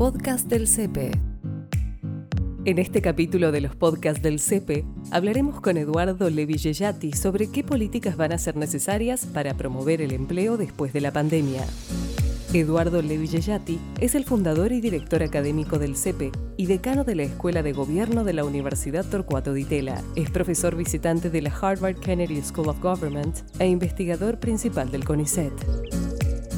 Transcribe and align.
podcast 0.00 0.48
del 0.48 0.66
CEPE. 0.66 1.10
En 2.64 2.78
este 2.78 3.02
capítulo 3.02 3.52
de 3.52 3.60
los 3.60 3.76
podcasts 3.76 4.22
del 4.22 4.40
CEPE 4.40 4.86
hablaremos 5.10 5.60
con 5.60 5.76
Eduardo 5.76 6.30
Levillellati 6.30 7.12
sobre 7.12 7.50
qué 7.50 7.62
políticas 7.62 8.16
van 8.16 8.32
a 8.32 8.38
ser 8.38 8.56
necesarias 8.56 9.26
para 9.26 9.58
promover 9.58 10.00
el 10.00 10.12
empleo 10.12 10.56
después 10.56 10.94
de 10.94 11.02
la 11.02 11.12
pandemia. 11.12 11.66
Eduardo 12.54 13.02
Levillellati 13.02 13.78
es 14.00 14.14
el 14.14 14.24
fundador 14.24 14.72
y 14.72 14.80
director 14.80 15.22
académico 15.22 15.78
del 15.78 15.98
CEPE 15.98 16.32
y 16.56 16.64
decano 16.64 17.04
de 17.04 17.16
la 17.16 17.24
Escuela 17.24 17.62
de 17.62 17.74
Gobierno 17.74 18.24
de 18.24 18.32
la 18.32 18.44
Universidad 18.44 19.04
Torcuato 19.04 19.52
Di 19.52 19.66
Tella. 19.66 20.02
Es 20.16 20.30
profesor 20.30 20.76
visitante 20.76 21.28
de 21.28 21.42
la 21.42 21.50
Harvard 21.50 21.96
Kennedy 21.96 22.40
School 22.40 22.70
of 22.70 22.80
Government 22.80 23.40
e 23.58 23.66
investigador 23.66 24.40
principal 24.40 24.90
del 24.90 25.04
CONICET. 25.04 25.52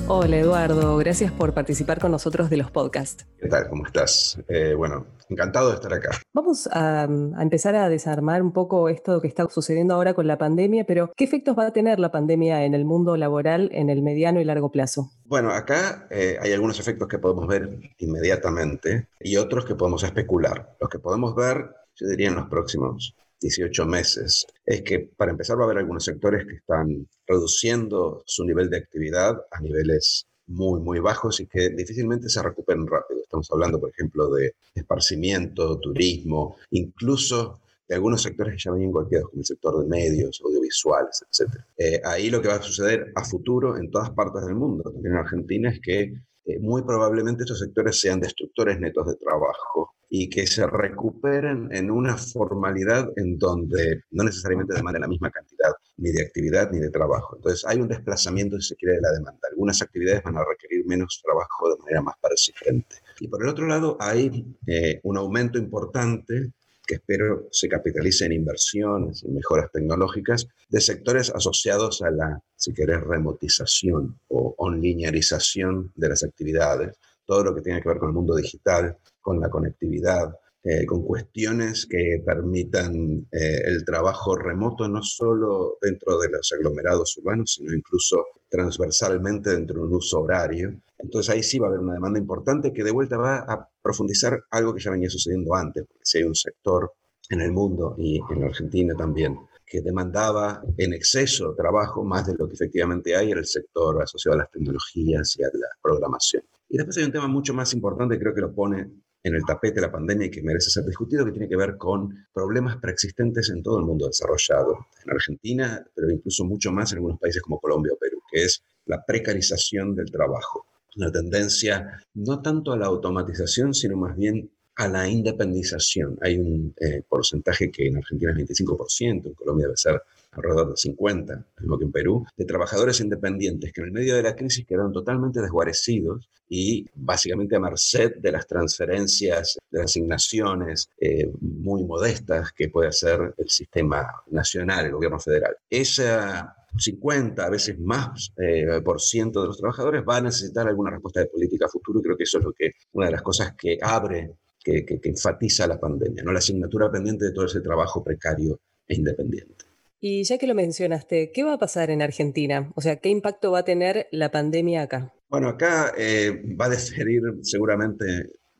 Hola 0.08 0.36
Eduardo, 0.36 0.96
gracias 0.96 1.30
por 1.30 1.54
participar 1.54 2.00
con 2.00 2.10
nosotros 2.10 2.50
de 2.50 2.56
los 2.56 2.70
podcasts. 2.70 3.24
¿Qué 3.38 3.48
tal? 3.48 3.68
¿Cómo 3.68 3.86
estás? 3.86 4.36
Eh, 4.48 4.74
bueno, 4.74 5.06
encantado 5.28 5.68
de 5.68 5.76
estar 5.76 5.94
acá. 5.94 6.10
Vamos 6.34 6.66
a, 6.66 7.02
a, 7.04 7.42
empezar 7.42 7.76
a 7.76 7.88
desarmar 7.88 8.42
un 8.42 8.52
poco 8.52 8.88
esto 8.88 9.20
que 9.20 9.28
está 9.28 9.48
sucediendo 9.48 9.94
ahora 9.94 10.12
con 10.14 10.26
la 10.26 10.38
pandemia, 10.38 10.84
pero 10.84 11.12
¿qué 11.16 11.24
efectos 11.24 11.56
va 11.56 11.66
a 11.66 11.72
tener 11.72 12.00
la 12.00 12.10
pandemia 12.10 12.64
en 12.64 12.74
el 12.74 12.84
mundo 12.84 13.16
laboral 13.16 13.70
en 13.72 13.90
el 13.90 14.02
mediano 14.02 14.40
y 14.40 14.44
largo 14.44 14.72
plazo? 14.72 15.12
Bueno, 15.24 15.50
acá 15.50 16.08
eh, 16.10 16.36
hay 16.40 16.52
algunos 16.52 16.80
efectos 16.80 17.06
que 17.06 17.18
podemos 17.18 17.46
ver 17.46 17.78
inmediatamente 17.98 19.08
y 19.20 19.36
otros 19.36 19.64
que 19.64 19.76
podemos 19.76 20.02
especular. 20.02 20.76
Los 20.80 20.90
que 20.90 20.98
podemos 20.98 21.36
ver, 21.36 21.70
yo 21.94 22.08
diría 22.08 22.28
en 22.28 22.34
los 22.34 22.48
próximos 22.48 23.14
18 23.42 23.86
meses, 23.86 24.46
es 24.64 24.82
que 24.82 25.00
para 25.00 25.32
empezar 25.32 25.58
va 25.58 25.62
a 25.62 25.64
haber 25.66 25.78
algunos 25.78 26.04
sectores 26.04 26.46
que 26.46 26.56
están 26.56 27.06
reduciendo 27.26 28.22
su 28.26 28.44
nivel 28.44 28.70
de 28.70 28.78
actividad 28.78 29.36
a 29.50 29.60
niveles 29.60 30.26
muy, 30.46 30.80
muy 30.80 30.98
bajos 30.98 31.40
y 31.40 31.46
que 31.46 31.70
difícilmente 31.70 32.28
se 32.28 32.42
recuperen 32.42 32.86
rápido. 32.86 33.20
Estamos 33.22 33.48
hablando, 33.50 33.80
por 33.80 33.90
ejemplo, 33.90 34.30
de 34.30 34.54
esparcimiento, 34.74 35.78
turismo, 35.78 36.56
incluso 36.70 37.60
de 37.88 37.94
algunos 37.96 38.22
sectores 38.22 38.54
que 38.54 38.62
ya 38.62 38.72
venían 38.72 38.92
golpeados, 38.92 39.30
como 39.30 39.40
el 39.40 39.46
sector 39.46 39.82
de 39.82 39.88
medios, 39.88 40.40
audiovisuales, 40.44 41.24
etc. 41.30 41.54
Eh, 41.76 42.00
ahí 42.04 42.30
lo 42.30 42.40
que 42.40 42.48
va 42.48 42.54
a 42.54 42.62
suceder 42.62 43.12
a 43.14 43.24
futuro 43.24 43.76
en 43.76 43.90
todas 43.90 44.10
partes 44.10 44.44
del 44.46 44.54
mundo, 44.54 44.84
también 44.84 45.14
en 45.14 45.20
Argentina, 45.20 45.70
es 45.70 45.80
que 45.80 46.14
eh, 46.44 46.58
muy 46.60 46.82
probablemente 46.82 47.44
estos 47.44 47.60
sectores 47.60 48.00
sean 48.00 48.20
destructores 48.20 48.78
netos 48.80 49.06
de 49.06 49.16
trabajo 49.16 49.94
y 50.14 50.28
que 50.28 50.46
se 50.46 50.66
recuperen 50.66 51.70
en 51.72 51.90
una 51.90 52.18
formalidad 52.18 53.08
en 53.16 53.38
donde 53.38 54.02
no 54.10 54.24
necesariamente 54.24 54.74
demanden 54.74 55.00
la 55.00 55.08
misma 55.08 55.30
cantidad 55.30 55.72
ni 55.96 56.12
de 56.12 56.22
actividad 56.22 56.70
ni 56.70 56.80
de 56.80 56.90
trabajo. 56.90 57.36
Entonces 57.36 57.64
hay 57.66 57.78
un 57.78 57.88
desplazamiento, 57.88 58.60
si 58.60 58.68
se 58.68 58.76
quiere, 58.76 58.96
de 58.96 59.00
la 59.00 59.12
demanda. 59.12 59.40
Algunas 59.50 59.80
actividades 59.80 60.22
van 60.22 60.36
a 60.36 60.44
requerir 60.44 60.84
menos 60.84 61.22
trabajo 61.24 61.66
de 61.70 61.78
manera 61.78 62.02
más 62.02 62.16
persistente. 62.20 62.96
Y 63.20 63.28
por 63.28 63.42
el 63.42 63.48
otro 63.48 63.66
lado 63.66 63.96
hay 63.98 64.54
eh, 64.66 65.00
un 65.02 65.16
aumento 65.16 65.56
importante 65.58 66.52
que 66.86 66.96
espero 66.96 67.48
se 67.50 67.70
capitalice 67.70 68.26
en 68.26 68.32
inversiones, 68.32 69.24
en 69.24 69.32
mejoras 69.32 69.72
tecnológicas, 69.72 70.46
de 70.68 70.80
sectores 70.82 71.30
asociados 71.30 72.02
a 72.02 72.10
la, 72.10 72.38
si 72.54 72.74
querés, 72.74 73.00
remotización 73.00 74.18
o 74.28 74.54
onlinearización 74.58 75.90
de 75.96 76.08
las 76.10 76.22
actividades, 76.22 76.98
todo 77.32 77.44
lo 77.44 77.54
que 77.54 77.62
tiene 77.62 77.80
que 77.80 77.88
ver 77.88 77.98
con 77.98 78.10
el 78.10 78.14
mundo 78.14 78.36
digital, 78.36 78.98
con 79.22 79.40
la 79.40 79.48
conectividad, 79.48 80.34
eh, 80.62 80.84
con 80.84 81.02
cuestiones 81.02 81.86
que 81.86 82.22
permitan 82.24 83.26
eh, 83.32 83.62
el 83.64 83.86
trabajo 83.86 84.36
remoto 84.36 84.86
no 84.86 85.02
solo 85.02 85.78
dentro 85.80 86.18
de 86.20 86.28
los 86.28 86.52
aglomerados 86.52 87.16
urbanos, 87.16 87.54
sino 87.54 87.72
incluso 87.72 88.22
transversalmente 88.50 89.48
dentro 89.48 89.80
de 89.80 89.88
un 89.88 89.94
uso 89.94 90.20
horario. 90.20 90.74
Entonces 90.98 91.34
ahí 91.34 91.42
sí 91.42 91.58
va 91.58 91.68
a 91.68 91.70
haber 91.70 91.80
una 91.80 91.94
demanda 91.94 92.18
importante 92.18 92.70
que 92.70 92.84
de 92.84 92.90
vuelta 92.90 93.16
va 93.16 93.38
a 93.38 93.66
profundizar 93.80 94.38
algo 94.50 94.74
que 94.74 94.82
ya 94.82 94.90
venía 94.90 95.08
sucediendo 95.08 95.54
antes, 95.54 95.86
porque 95.86 96.04
si 96.04 96.18
hay 96.18 96.24
un 96.24 96.34
sector 96.34 96.92
en 97.30 97.40
el 97.40 97.50
mundo 97.50 97.94
y 97.96 98.20
en 98.30 98.44
Argentina 98.44 98.94
también 98.94 99.38
que 99.64 99.80
demandaba 99.80 100.62
en 100.76 100.92
exceso 100.92 101.54
trabajo 101.54 102.04
más 102.04 102.26
de 102.26 102.34
lo 102.38 102.46
que 102.46 102.56
efectivamente 102.56 103.16
hay, 103.16 103.30
era 103.30 103.40
el 103.40 103.46
sector 103.46 104.02
asociado 104.02 104.34
a 104.34 104.42
las 104.42 104.50
tecnologías 104.50 105.34
y 105.38 105.44
a 105.44 105.46
la 105.46 105.68
programación. 105.80 106.42
Y 106.72 106.78
después 106.78 106.96
hay 106.96 107.04
un 107.04 107.12
tema 107.12 107.28
mucho 107.28 107.52
más 107.52 107.74
importante, 107.74 108.18
creo 108.18 108.34
que 108.34 108.40
lo 108.40 108.54
pone 108.54 108.90
en 109.22 109.34
el 109.34 109.44
tapete 109.44 109.78
la 109.78 109.92
pandemia 109.92 110.28
y 110.28 110.30
que 110.30 110.42
merece 110.42 110.70
ser 110.70 110.86
discutido, 110.86 111.22
que 111.22 111.30
tiene 111.30 111.46
que 111.46 111.54
ver 111.54 111.76
con 111.76 112.26
problemas 112.32 112.78
preexistentes 112.78 113.50
en 113.50 113.62
todo 113.62 113.78
el 113.78 113.84
mundo 113.84 114.06
desarrollado, 114.06 114.86
en 115.04 115.10
Argentina, 115.12 115.86
pero 115.94 116.10
incluso 116.10 116.46
mucho 116.46 116.72
más 116.72 116.90
en 116.90 116.96
algunos 116.96 117.20
países 117.20 117.42
como 117.42 117.60
Colombia 117.60 117.92
o 117.92 117.98
Perú, 117.98 118.22
que 118.32 118.44
es 118.44 118.64
la 118.86 119.04
precarización 119.04 119.94
del 119.94 120.10
trabajo. 120.10 120.64
Una 120.96 121.12
tendencia 121.12 122.02
no 122.14 122.40
tanto 122.40 122.72
a 122.72 122.78
la 122.78 122.86
automatización, 122.86 123.74
sino 123.74 123.98
más 123.98 124.16
bien 124.16 124.50
a 124.76 124.88
la 124.88 125.06
independización. 125.06 126.16
Hay 126.22 126.38
un 126.38 126.74
eh, 126.80 127.02
porcentaje 127.06 127.70
que 127.70 127.88
en 127.88 127.98
Argentina 127.98 128.32
es 128.32 128.48
25%, 128.48 129.26
en 129.26 129.34
Colombia 129.34 129.66
debe 129.66 129.76
ser 129.76 130.00
alrededor 130.32 130.70
de 130.70 130.76
50, 130.76 131.46
lo 131.58 131.78
que 131.78 131.84
en 131.84 131.92
Perú, 131.92 132.26
de 132.36 132.44
trabajadores 132.44 133.00
independientes 133.00 133.72
que 133.72 133.80
en 133.80 133.88
el 133.88 133.92
medio 133.92 134.16
de 134.16 134.22
la 134.22 134.34
crisis 134.34 134.66
quedaron 134.66 134.92
totalmente 134.92 135.40
desguarecidos 135.40 136.28
y 136.48 136.86
básicamente 136.94 137.56
a 137.56 137.60
merced 137.60 138.16
de 138.16 138.32
las 138.32 138.46
transferencias, 138.46 139.58
de 139.70 139.78
las 139.78 139.90
asignaciones 139.90 140.88
eh, 140.98 141.30
muy 141.40 141.84
modestas 141.84 142.52
que 142.52 142.68
puede 142.68 142.88
hacer 142.88 143.34
el 143.36 143.48
sistema 143.48 144.06
nacional, 144.30 144.86
el 144.86 144.92
gobierno 144.92 145.20
federal. 145.20 145.56
Esa 145.68 146.56
50, 146.76 147.44
a 147.44 147.50
veces 147.50 147.78
más 147.78 148.32
eh, 148.38 148.80
por 148.82 149.00
ciento 149.00 149.42
de 149.42 149.48
los 149.48 149.58
trabajadores 149.58 150.02
va 150.08 150.16
a 150.16 150.22
necesitar 150.22 150.66
alguna 150.66 150.90
respuesta 150.90 151.20
de 151.20 151.26
política 151.26 151.68
futuro 151.68 152.00
y 152.00 152.02
creo 152.02 152.16
que 152.16 152.24
eso 152.24 152.38
es 152.38 152.44
lo 152.44 152.52
que, 152.52 152.72
una 152.92 153.06
de 153.06 153.12
las 153.12 153.22
cosas 153.22 153.54
que 153.54 153.78
abre, 153.82 154.32
que, 154.64 154.84
que 154.84 155.00
enfatiza 155.08 155.66
la 155.66 155.78
pandemia, 155.78 156.22
¿no? 156.22 156.32
la 156.32 156.38
asignatura 156.38 156.90
pendiente 156.90 157.26
de 157.26 157.32
todo 157.32 157.44
ese 157.44 157.60
trabajo 157.60 158.02
precario 158.02 158.60
e 158.88 158.94
independiente. 158.94 159.71
Y 160.04 160.24
ya 160.24 160.36
que 160.36 160.48
lo 160.48 160.56
mencionaste, 160.56 161.30
¿qué 161.32 161.44
va 161.44 161.52
a 161.52 161.58
pasar 161.58 161.88
en 161.90 162.02
Argentina? 162.02 162.72
O 162.74 162.80
sea, 162.80 162.96
¿qué 162.96 163.08
impacto 163.08 163.52
va 163.52 163.60
a 163.60 163.64
tener 163.64 164.08
la 164.10 164.32
pandemia 164.32 164.82
acá? 164.82 165.14
Bueno, 165.28 165.48
acá 165.48 165.92
eh, 165.96 166.42
va 166.60 166.64
a 166.64 166.70
diferir 166.70 167.22
seguramente 167.42 168.04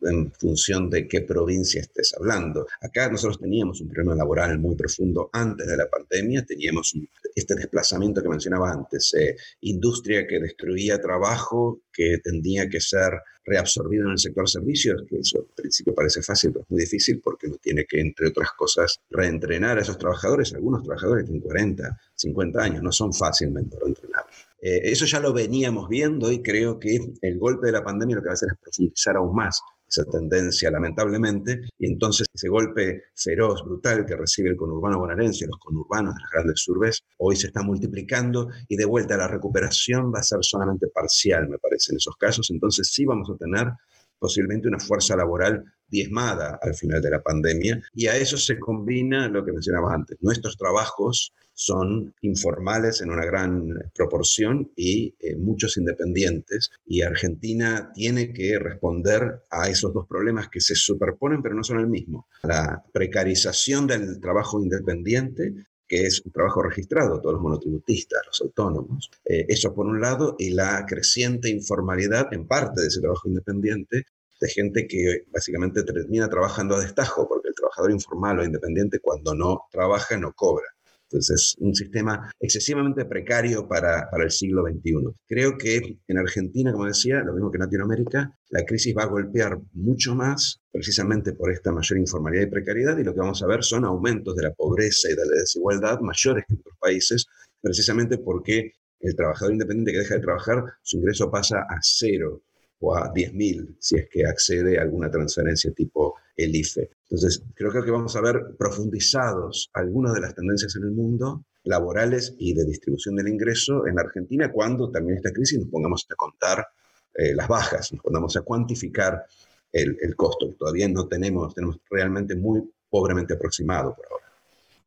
en 0.03 0.33
función 0.33 0.91
de 0.91 1.07
qué 1.09 1.23
provincia 1.23 1.81
estés 1.81 2.15
hablando. 2.15 2.67
Acá 2.81 3.11
nosotros 3.11 3.39
teníamos 3.39 3.81
un 3.81 3.89
problema 3.89 4.15
laboral 4.15 4.59
muy 4.59 4.75
profundo 4.75 5.31
antes 5.33 5.67
de 5.67 5.77
la 5.77 5.89
pandemia, 5.89 6.45
teníamos 6.45 6.95
este 7.35 7.55
desplazamiento 7.55 8.23
que 8.23 8.29
mencionaba 8.29 8.73
antes, 8.73 9.15
eh, 9.15 9.37
industria 9.61 10.27
que 10.27 10.41
destruía 10.41 11.01
trabajo, 11.01 11.83
que 11.93 12.19
tendría 12.23 12.69
que 12.69 12.81
ser 12.81 13.13
reabsorbido 13.45 14.07
en 14.07 14.13
el 14.13 14.19
sector 14.19 14.49
servicios, 14.49 15.03
que 15.09 15.19
eso 15.19 15.39
al 15.39 15.55
principio 15.55 15.95
parece 15.95 16.23
fácil, 16.23 16.53
pero 16.53 16.63
es 16.63 16.71
muy 16.71 16.81
difícil 16.81 17.21
porque 17.23 17.49
uno 17.49 17.57
tiene 17.61 17.85
que, 17.85 18.01
entre 18.01 18.29
otras 18.29 18.51
cosas, 18.57 19.01
reentrenar 19.11 19.79
a 19.79 19.83
esos 19.83 19.99
trabajadores. 19.99 20.55
Algunos 20.55 20.83
trabajadores 20.85 21.25
tienen 21.25 21.43
40, 21.43 22.01
50 22.15 22.63
años, 22.63 22.83
no 22.83 22.93
son 22.93 23.13
fácilmente 23.13 23.77
reentrenables. 23.81 24.37
Eh, 24.61 24.93
eso 24.93 25.07
ya 25.07 25.19
lo 25.19 25.33
veníamos 25.33 25.89
viendo 25.89 26.31
y 26.31 26.41
creo 26.41 26.79
que 26.79 27.01
el 27.21 27.39
golpe 27.39 27.67
de 27.67 27.73
la 27.73 27.83
pandemia 27.83 28.17
lo 28.17 28.23
que 28.23 28.29
va 28.29 28.33
a 28.33 28.35
hacer 28.35 28.51
es 28.53 28.59
profundizar 28.59 29.17
aún 29.17 29.35
más 29.35 29.61
esa 29.93 30.11
tendencia, 30.11 30.71
lamentablemente, 30.71 31.61
y 31.79 31.87
entonces 31.87 32.27
ese 32.33 32.49
golpe 32.49 33.05
feroz, 33.15 33.63
brutal 33.65 34.07
que 34.07 34.17
recibe 34.17 34.51
el 34.51 34.57
conurbano 34.57 34.99
bonaerense, 34.99 35.47
los 35.47 35.59
conurbanos 35.59 36.15
de 36.15 36.21
las 36.21 36.31
grandes 36.31 36.67
urbes, 36.69 37.03
hoy 37.19 37.37
se 37.37 37.49
está 37.49 37.63
multiplicando 37.63 38.49
y 38.69 38.77
de 38.77 38.85
vuelta 38.85 39.17
la 39.17 39.29
recuperación 39.29 40.13
va 40.13 40.21
a 40.21 40.23
ser 40.23 40.39
solamente 40.43 40.89
parcial, 40.89 41.49
me 41.49 41.59
parece, 41.59 41.93
en 41.93 41.99
esos 41.99 42.17
casos. 42.17 42.51
Entonces 42.51 42.89
sí 42.93 43.05
vamos 43.05 43.31
a 43.31 43.37
tener 43.37 43.73
posiblemente 44.19 44.69
una 44.69 44.79
fuerza 44.79 45.17
laboral 45.17 45.65
diezmada 45.93 46.59
al 46.63 46.75
final 46.75 47.03
de 47.03 47.11
la 47.11 47.23
pandemia. 47.23 47.81
Y 47.95 48.07
a 48.07 48.17
eso 48.17 48.39
se 48.39 48.59
combina 48.59 49.29
lo 49.29 49.45
que 49.45 49.53
mencionaba 49.53 49.95
antes. 49.95 50.17
Nuestros 50.23 50.57
trabajos 50.57 51.35
son 51.53 52.15
informales 52.23 53.03
en 53.03 53.11
una 53.11 53.27
gran 53.27 53.69
proporción 53.95 54.73
y 54.75 55.15
eh, 55.21 55.37
muchos 55.37 55.77
independientes. 55.77 56.71
Y 56.87 57.03
Argentina 57.03 57.93
tiene 57.95 58.33
que 58.33 58.59
responder 58.59 59.43
a 59.51 59.69
esos 59.69 59.93
dos 59.93 60.07
problemas 60.09 60.49
que 60.49 60.61
se 60.61 60.75
superponen 60.75 61.43
pero 61.43 61.55
no 61.55 61.63
son 61.63 61.79
el 61.79 61.89
mismo. 61.89 62.27
La 62.43 62.83
precarización 62.93 63.87
del 63.87 64.19
trabajo 64.19 64.63
independiente 64.63 65.55
que 65.93 66.07
es 66.07 66.23
un 66.25 66.33
trabajo 66.33 66.63
registrado, 66.63 67.21
todos 67.21 67.35
los 67.35 67.43
monotributistas, 67.43 68.23
los 68.25 68.41
autónomos. 68.41 69.11
Eh, 69.27 69.45
eso 69.47 69.75
por 69.75 69.85
un 69.85 70.01
lado, 70.01 70.37
y 70.39 70.49
la 70.49 70.87
creciente 70.87 71.51
informalidad 71.51 72.33
en 72.33 72.47
parte 72.47 72.81
de 72.81 72.87
ese 72.87 73.03
trabajo 73.03 73.29
independiente, 73.29 74.07
de 74.43 74.49
gente 74.49 74.89
que 74.89 75.25
básicamente 75.33 75.85
termina 75.85 76.29
trabajando 76.29 76.75
a 76.75 76.81
destajo, 76.81 77.29
porque 77.29 77.49
el 77.49 77.55
trabajador 77.55 77.93
informal 77.93 78.41
o 78.41 78.45
independiente 78.45 78.99
cuando 78.99 79.37
no 79.37 79.61
trabaja 79.71 80.19
no 80.19 80.33
cobra. 80.33 80.67
Entonces 81.05 81.55
es 81.55 81.57
un 81.61 81.75
sistema 81.75 82.33
excesivamente 82.41 83.05
precario 83.05 83.69
para, 83.69 84.11
para, 84.11 84.25
el 84.25 84.31
siglo 84.33 84.65
XXI. 84.67 85.15
Creo 85.29 85.57
que 85.57 85.99
en 86.09 86.19
Argentina, 86.19 86.73
como 86.73 86.87
decía, 86.87 87.21
lo 87.21 87.35
mismo 87.35 87.53
que 87.53 87.59
en 87.59 87.65
Latinoamérica, 87.65 88.37
la 88.49 88.65
crisis 88.65 88.97
va 88.97 89.05
a 89.05 89.07
golpear 89.07 89.61
mucho 89.75 90.17
más 90.17 90.61
precisamente 90.73 91.35
por 91.35 91.53
esta 91.53 91.71
mayor 91.71 91.99
informalidad 91.99 92.43
y 92.43 92.51
precariedad 92.51 92.99
y 92.99 93.05
lo 93.05 93.15
que 93.15 93.21
vamos 93.21 93.43
a 93.43 93.47
ver 93.47 93.63
son 93.63 93.85
aumentos 93.85 94.35
de 94.35 94.43
la 94.43 94.55
pobreza 94.55 95.09
y 95.09 95.15
de 95.15 95.25
la 95.25 95.41
desigualdad 95.41 96.01
mayores 96.01 96.45
que 96.49 96.55
en 96.55 96.61
otros 96.61 96.79
países, 96.81 97.27
precisamente 97.61 98.19
porque 98.19 98.73
el 98.99 99.15
trabajador 99.15 99.53
independiente 99.53 99.93
que 99.93 99.99
deja 99.99 100.15
de 100.15 100.21
trabajar, 100.21 100.65
su 100.83 100.97
ingreso 100.97 101.31
pasa 101.31 101.59
a 101.59 101.79
cero 101.83 102.43
o 102.83 102.95
a 102.95 103.13
10.000 103.13 103.77
si 103.79 103.97
es 103.97 104.09
que 104.11 104.27
accede 104.27 104.79
a 104.79 104.83
alguna 104.83 105.11
transferencia 105.11 105.73
tipo 105.73 106.17
el 106.37 106.55
IFE. 106.55 106.91
Entonces, 107.05 107.43
creo, 107.55 107.71
que 107.71 107.91
vamos 107.91 108.17
a 108.17 108.21
ver 108.21 108.57
profundizados 108.59 109.71
algunas 109.73 110.15
de 110.15 110.21
las 110.21 110.35
tendencias 110.35 110.75
en 110.77 110.85
el 110.85 110.91
mundo 110.91 111.45
laborales 111.65 112.35
y 112.39 112.55
de 112.55 112.65
distribución 112.65 113.15
del 113.15 113.29
ingreso 113.29 113.87
en 113.87 113.99
Argentina 113.99 114.51
cuando 114.51 114.91
termine 114.91 115.17
esta 115.17 115.33
crisis 115.33 115.61
nos 115.61 115.69
pongamos 115.69 116.07
a 116.11 116.15
contar 116.17 116.67
eh, 117.15 117.35
las 117.35 117.47
bajas, 117.47 117.93
nos 117.93 118.03
pongamos 118.03 118.37
a 118.37 118.43
cuantificar 118.43 119.25
el, 119.73 120.17
costo, 120.17 120.55
todavía 120.59 120.87
no 120.89 121.09
tenemos, 121.09 121.55
tenemos 121.55 121.79
realmente 121.91 122.35
muy 122.37 122.63
pobremente 122.91 123.35
aproximado 123.35 123.95
por 123.95 124.05
ahora. 124.11 124.27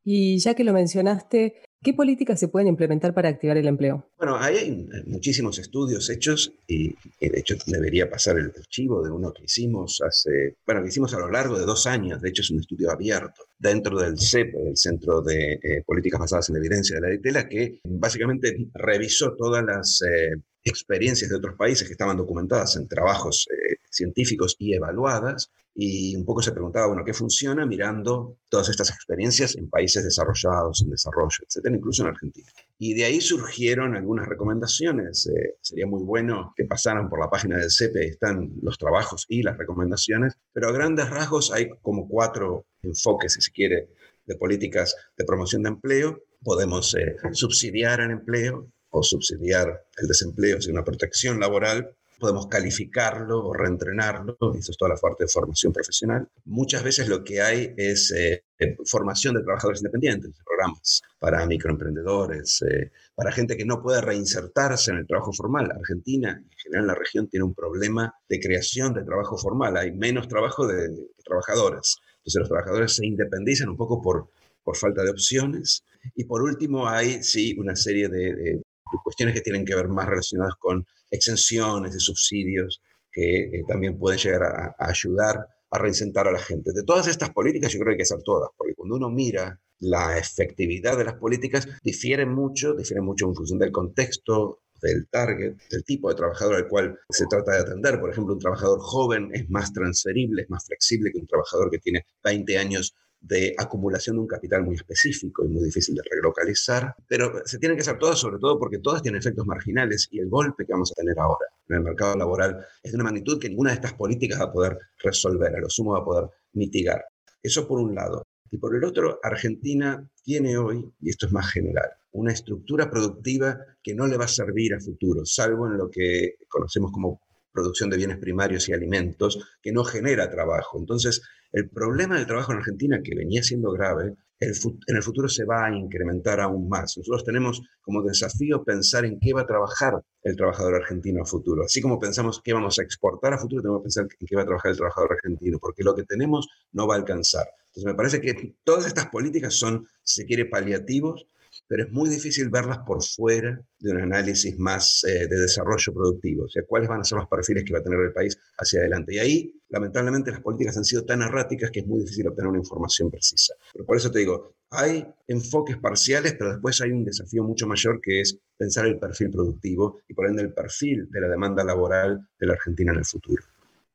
Y 0.04 0.38
ya 0.38 0.54
que 0.54 0.64
lo 0.64 0.74
mencionaste, 0.74 1.56
¿qué 1.86 1.94
políticas 1.94 2.40
se 2.40 2.48
pueden 2.48 2.68
implementar 2.68 3.14
para 3.14 3.30
activar 3.30 3.58
el 3.58 3.68
empleo? 3.68 4.10
Bueno, 4.18 4.38
hay 4.38 4.88
muchísimos 5.06 5.60
estudios 5.60 6.10
hechos 6.10 6.52
y, 6.68 6.90
de 7.22 7.40
hecho 7.40 7.56
debería 7.68 8.10
pasar 8.10 8.40
el 8.40 8.52
archivo 8.58 9.04
de 9.04 9.12
uno 9.12 9.32
que 9.32 9.44
hicimos 9.44 10.02
hace, 10.02 10.56
bueno, 10.66 10.82
que 10.82 10.88
hicimos 10.88 11.14
a 11.14 11.20
lo 11.20 11.30
largo 11.30 11.60
de 11.60 11.66
dos 11.66 11.86
años, 11.86 12.20
de 12.22 12.30
hecho 12.30 12.42
es 12.42 12.50
un 12.50 12.60
estudio 12.60 12.90
abierto 12.90 13.44
dentro 13.60 14.00
del 14.00 14.18
CEP, 14.20 14.56
el 14.56 14.76
Centro 14.76 15.22
de 15.22 15.54
eh, 15.54 15.84
Políticas 15.86 16.20
Basadas 16.20 16.50
en 16.50 16.56
la 16.56 16.60
Evidencia 16.60 16.96
de 16.96 17.02
la 17.04 17.10
DITELA, 17.10 17.48
que 17.48 17.80
básicamente 17.84 18.58
revisó 18.74 19.36
todas 19.36 19.64
las 19.64 20.02
eh, 20.02 20.42
experiencias 20.66 21.30
de 21.30 21.38
otros 21.38 21.56
países 21.56 21.88
que 21.88 21.94
estaban 21.94 22.18
documentadas 22.18 22.76
en 22.76 22.88
trabajos 22.88 23.48
eh, 23.52 23.78
científicos 23.90 24.56
y 24.60 24.74
evaluadas 24.74 25.52
y 25.78 26.16
un 26.16 26.26
poco 26.26 26.42
se 26.42 26.54
preguntaba, 26.54 26.88
bueno, 26.88 27.04
¿qué 27.06 27.14
funciona 27.14 27.66
mirando 27.66 28.38
todas 28.50 28.70
estas 28.70 28.90
experiencias 28.90 29.58
en 29.58 29.70
países 29.70 30.06
desarrollados, 30.06 30.82
en 30.82 30.90
desarrollo, 30.90 31.38
etcétera, 31.46 31.76
incluso 31.76 32.04
en 32.04 32.10
Argentina? 32.10 32.50
Y 32.80 32.94
de 32.94 33.04
ahí 33.04 33.20
surgieron 33.20 33.94
algunas 33.94 34.28
recomendaciones. 34.28 35.28
Eh, 35.28 35.58
sería 35.62 35.86
muy 35.86 36.02
bueno 36.02 36.54
que 36.56 36.64
pasaran 36.64 37.10
por 37.10 37.20
la 37.20 37.30
página 37.30 37.58
del 37.58 37.70
CEPE, 37.70 38.08
están 38.08 38.54
los 38.62 38.78
trabajos 38.78 39.26
y 39.28 39.44
las 39.44 39.58
recomendaciones, 39.58 40.38
pero 40.54 40.70
a 40.70 40.72
grandes 40.72 41.10
rasgos 41.10 41.52
hay 41.52 41.70
como 41.82 42.08
cuatro 42.08 42.66
enfoques, 42.82 43.34
si 43.34 43.42
se 43.42 43.52
quiere, 43.52 43.90
de 44.26 44.36
políticas 44.38 44.96
de 45.18 45.26
promoción 45.26 45.64
de 45.64 45.70
empleo. 45.70 46.24
Podemos 46.42 46.96
eh, 46.96 47.18
subsidiar 47.34 48.00
el 48.00 48.12
empleo 48.12 48.72
o 48.98 49.04
subsidiar 49.04 49.86
el 49.98 50.08
desempleo, 50.08 50.62
sin 50.62 50.74
una 50.74 50.84
protección 50.84 51.40
laboral 51.40 51.96
podemos 52.20 52.48
calificarlo 52.48 53.46
o 53.46 53.54
reentrenarlo, 53.54 54.38
eso 54.58 54.72
es 54.72 54.78
toda 54.78 54.94
la 54.94 55.00
parte 55.00 55.26
de 55.26 55.28
formación 55.28 55.74
profesional. 55.74 56.28
Muchas 56.46 56.84
veces 56.84 57.08
lo 57.10 57.24
que 57.24 57.42
hay 57.42 57.74
es 57.78 58.12
eh, 58.12 58.44
formación 58.86 59.36
de 59.36 59.44
trabajadores 59.44 59.82
independientes, 59.82 60.32
programas 60.46 61.02
para 61.20 61.46
microemprendedores, 61.46 62.62
eh, 62.64 62.92
para 63.16 63.32
gente 63.32 63.58
que 63.58 63.66
no 63.66 63.82
puede 63.82 64.02
reinsertarse 64.02 64.92
en 64.92 64.98
el 64.98 65.08
trabajo 65.08 65.34
formal. 65.34 65.72
Argentina, 65.72 66.42
en 66.42 66.58
general 66.58 66.88
la 66.88 66.96
región, 66.96 67.28
tiene 67.28 67.44
un 67.44 67.54
problema 67.54 68.14
de 68.30 68.40
creación 68.40 68.94
de 68.94 69.04
trabajo 69.04 69.38
formal, 69.38 69.78
hay 69.78 69.92
menos 69.92 70.28
trabajo 70.28 70.66
de, 70.68 70.90
trabajadores. 71.24 71.98
Entonces 72.18 72.40
los 72.40 72.50
trabajadores 72.50 72.96
se 72.96 73.06
independizan 73.06 73.70
un 73.70 73.78
poco 73.78 74.02
por, 74.02 74.30
por 74.64 74.78
falta 74.78 75.04
de 75.04 75.10
opciones. 75.10 75.84
Y 76.16 76.26
por 76.26 76.44
último 76.44 76.88
hay, 76.88 77.24
sí, 77.24 77.56
una 77.58 77.76
serie 77.76 78.10
de 78.10 78.62
cuestiones 79.04 79.36
que 79.36 79.42
tienen 79.42 79.66
que 79.66 79.76
ver 79.76 79.88
más 79.88 80.08
relacionadas 80.08 80.56
con 80.60 80.86
exenciones 81.12 81.94
de 81.94 82.00
subsidios 82.00 82.82
que 83.12 83.40
eh, 83.40 83.64
también 83.68 83.98
pueden 83.98 84.20
llegar 84.20 84.44
a, 84.44 84.76
ayudar 84.78 85.48
a 85.72 85.80
reinsentar 85.80 86.28
a 86.28 86.32
la 86.32 86.40
gente. 86.40 86.72
De 86.74 86.84
todas 86.84 87.08
estas 87.08 87.32
políticas 87.32 87.72
yo 87.72 87.80
creo 87.80 87.88
que 87.88 87.94
hay 87.94 87.98
que 87.98 88.04
hacer 88.04 88.24
todas, 88.24 88.50
porque 88.58 88.76
cuando 88.76 88.96
uno 88.96 89.10
mira 89.10 89.60
la 89.80 90.18
efectividad 90.18 90.98
de 90.98 91.06
las 91.06 91.16
políticas, 91.16 91.68
difieren 91.84 92.34
mucho, 92.34 92.74
difieren 92.74 93.06
mucho 93.06 93.28
en 93.28 93.36
función 93.36 93.60
del 93.60 93.72
contexto, 93.72 94.62
del 94.82 95.08
target, 95.10 95.56
del 95.70 95.84
tipo 95.84 96.10
de 96.10 96.16
trabajador 96.16 96.56
al 96.56 96.68
cual 96.68 97.00
se 97.10 97.26
trata 97.28 97.54
de 97.54 97.60
atender. 97.60 98.00
Por 98.00 98.12
ejemplo, 98.12 98.34
un 98.34 98.40
trabajador 98.40 98.80
joven 98.80 99.32
es 99.34 99.50
más 99.50 99.74
transferible, 99.74 100.44
es 100.44 100.50
más 100.50 100.66
flexible 100.66 101.12
que 101.12 101.20
un 101.20 101.28
trabajador 101.28 101.70
que 101.72 101.80
tiene 101.80 102.06
20 102.24 102.58
años 102.58 102.96
de 103.20 103.56
acumulación 103.58 104.18
de 104.18 104.22
un 104.22 104.28
capital 104.28 104.64
muy 104.64 104.76
específico 104.76 105.44
y 105.44 105.48
muy 105.48 105.64
difícil 105.64 105.96
de 105.96 106.02
relocalizar, 106.10 106.96
pero 107.08 107.42
se 107.46 107.58
tienen 107.58 107.78
que 107.78 107.82
hacer 107.82 107.98
todas, 107.98 108.20
sobre 108.20 108.38
todo 108.40 108.60
porque 108.60 108.80
todas 108.80 109.02
tienen 109.02 109.20
efectos 109.20 109.46
marginales 109.46 110.08
y 110.12 110.20
el 110.20 110.30
golpe 110.30 110.66
que 110.66 110.74
vamos 110.74 110.92
a 110.92 110.96
tener 110.96 111.18
ahora 111.20 111.48
en 111.68 111.78
el 111.78 111.84
mercado 111.84 112.16
laboral 112.16 112.66
es 112.84 112.92
de 112.92 112.96
una 112.96 113.06
magnitud 113.06 113.40
que 113.40 113.50
ninguna 113.50 113.72
de 113.72 113.76
estas 113.76 113.94
políticas 113.94 114.40
va 114.40 114.46
a 114.46 114.52
poder 114.52 114.78
resolver, 115.04 115.56
a 115.56 115.60
lo 115.60 115.70
sumo 115.70 115.94
va 115.94 116.00
a 116.00 116.06
poder 116.06 116.30
mitigar. 116.54 117.04
Eso 117.42 117.68
por 117.68 117.80
un 117.80 117.96
lado. 117.96 118.24
Y 118.52 118.58
por 118.58 118.76
el 118.76 118.84
otro, 118.84 119.20
Argentina 119.24 120.08
tiene 120.24 120.58
hoy, 120.58 120.86
y 121.02 121.10
esto 121.10 121.26
es 121.26 121.32
más 121.32 121.52
general, 121.52 121.90
una 122.12 122.32
estructura 122.32 122.90
productiva 122.90 123.60
que 123.84 123.94
no 123.94 124.08
le 124.08 124.18
va 124.18 124.26
a 124.26 124.30
servir 124.30 124.74
a 124.74 124.80
futuro, 124.80 125.26
salvo 125.26 125.68
en 125.68 125.78
lo 125.78 125.90
que 125.90 126.36
conocemos 126.48 126.92
como 126.92 127.22
producción 127.56 127.90
de 127.90 127.98
bienes 127.98 128.20
primarios 128.20 128.70
y 128.70 128.74
alimentos, 128.74 129.40
que 129.64 129.72
no 129.72 129.84
genera 129.84 130.30
trabajo. 130.30 130.78
Entonces, 130.78 131.24
el 131.52 131.70
problema 131.70 132.18
del 132.18 132.28
trabajo 132.28 132.52
en 132.52 132.60
Argentina, 132.60 133.02
que 133.02 133.16
venía 133.16 133.42
siendo 133.42 133.72
grave, 133.72 134.14
en 134.40 134.96
el 134.96 135.02
futuro 135.02 135.30
se 135.30 135.46
va 135.46 135.66
a 135.66 135.74
incrementar 135.74 136.42
aún 136.42 136.68
más. 136.68 136.98
Nosotros 136.98 137.24
tenemos 137.24 137.62
como 137.82 138.04
desafío 138.04 138.64
pensar 138.64 139.06
en 139.06 139.18
qué 139.20 139.32
va 139.34 139.42
a 139.42 139.48
trabajar 139.48 139.94
el 140.24 140.36
trabajador 140.36 140.76
argentino 140.76 141.24
a 141.24 141.26
futuro. 141.26 141.64
Así 141.64 141.82
como 141.82 141.98
pensamos 142.00 142.42
qué 142.44 142.52
vamos 142.52 142.78
a 142.78 142.84
exportar 142.84 143.34
a 143.34 143.38
futuro, 143.38 143.62
tenemos 143.62 143.80
que 143.80 143.84
pensar 143.84 144.04
en 144.04 144.28
qué 144.28 144.36
va 144.36 144.42
a 144.42 144.46
trabajar 144.46 144.72
el 144.72 144.78
trabajador 144.78 145.14
argentino, 145.14 145.58
porque 145.60 145.84
lo 145.84 145.96
que 145.96 146.04
tenemos 146.04 146.50
no 146.74 146.86
va 146.86 146.96
a 146.96 146.98
alcanzar. 146.98 147.48
Entonces 147.68 147.86
me 147.86 147.96
parece 147.96 148.20
que 148.20 148.56
todas 148.66 148.86
estas 148.86 149.08
políticas 149.08 149.54
son, 149.54 149.88
si 150.04 150.22
se 150.22 150.28
quiere, 150.28 150.46
paliativos 150.46 151.28
pero 151.68 151.84
es 151.84 151.92
muy 151.92 152.10
difícil 152.10 152.50
verlas 152.50 152.80
por 152.80 153.04
fuera 153.04 153.60
de 153.80 153.92
un 153.92 154.02
análisis 154.02 154.58
más 154.58 155.04
eh, 155.04 155.28
de 155.28 155.36
desarrollo 155.38 155.94
productivo, 155.94 156.46
o 156.46 156.50
sea, 156.50 156.64
cuáles 156.68 156.90
van 156.90 157.02
a 157.02 157.04
ser 157.04 157.18
los 157.18 157.28
perfiles 157.28 157.64
que 157.64 157.74
va 157.74 157.80
a 157.80 157.84
tener 157.84 158.00
el 158.00 158.14
país 158.14 158.38
hacia 158.58 158.80
adelante. 158.80 159.16
Y 159.16 159.20
ahí, 159.20 159.62
lamentablemente, 159.70 160.32
las 160.32 160.42
políticas 160.42 160.78
han 160.78 160.86
sido 160.86 161.04
tan 161.06 161.22
erráticas 161.22 161.72
que 161.72 161.80
es 161.80 161.88
muy 161.88 162.00
difícil 162.00 162.28
obtener 162.28 162.50
una 162.50 162.60
información 162.60 163.10
precisa. 163.10 163.54
Pero 163.74 163.86
por 163.86 163.98
eso 163.98 164.12
te 164.12 164.20
digo, 164.20 164.56
hay 164.72 165.06
enfoques 165.28 165.78
parciales, 165.78 166.36
pero 166.38 166.52
después 166.52 166.80
hay 166.82 166.92
un 166.92 167.06
desafío 167.06 167.44
mucho 167.44 167.68
mayor 167.68 168.00
que 168.02 168.22
es 168.22 168.38
pensar 168.58 168.86
el 168.86 169.00
perfil 169.00 169.32
productivo 169.32 170.00
y 170.08 170.14
por 170.14 170.28
ende 170.28 170.42
el 170.42 170.54
perfil 170.54 171.10
de 171.10 171.22
la 171.22 171.28
demanda 171.28 171.64
laboral 171.64 172.28
de 172.40 172.48
la 172.48 172.54
Argentina 172.54 172.92
en 172.92 173.00
el 173.00 173.06
futuro. 173.06 173.44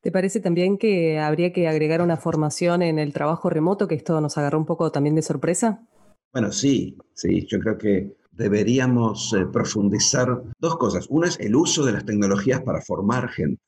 ¿Te 0.01 0.11
parece 0.11 0.41
también 0.41 0.79
que 0.79 1.19
habría 1.19 1.53
que 1.53 1.69
agregar 1.69 2.01
una 2.01 2.17
formación 2.17 2.81
en 2.81 2.99
el 2.99 3.13
trabajo 3.13 3.51
remoto, 3.51 3.87
que 3.87 3.95
esto 3.95 4.19
nos 4.23 4.39
agarró 4.39 4.59
un 4.59 4.65
poco 4.65 4.91
también 4.91 5.15
de 5.15 5.21
sorpresa? 5.21 5.87
Bueno, 6.33 6.53
sí, 6.53 6.97
sí, 7.13 7.47
yo 7.49 7.59
creo 7.59 7.77
que 7.77 8.17
deberíamos 8.31 9.33
eh, 9.33 9.47
profundizar 9.53 10.43
dos 10.59 10.77
cosas. 10.77 11.07
Una 11.09 11.27
es 11.27 11.39
el 11.41 11.57
uso 11.57 11.85
de 11.85 11.93
las 11.93 12.05
tecnologías 12.05 12.63
para 12.63 12.81
formar 12.81 13.29
gente, 13.31 13.61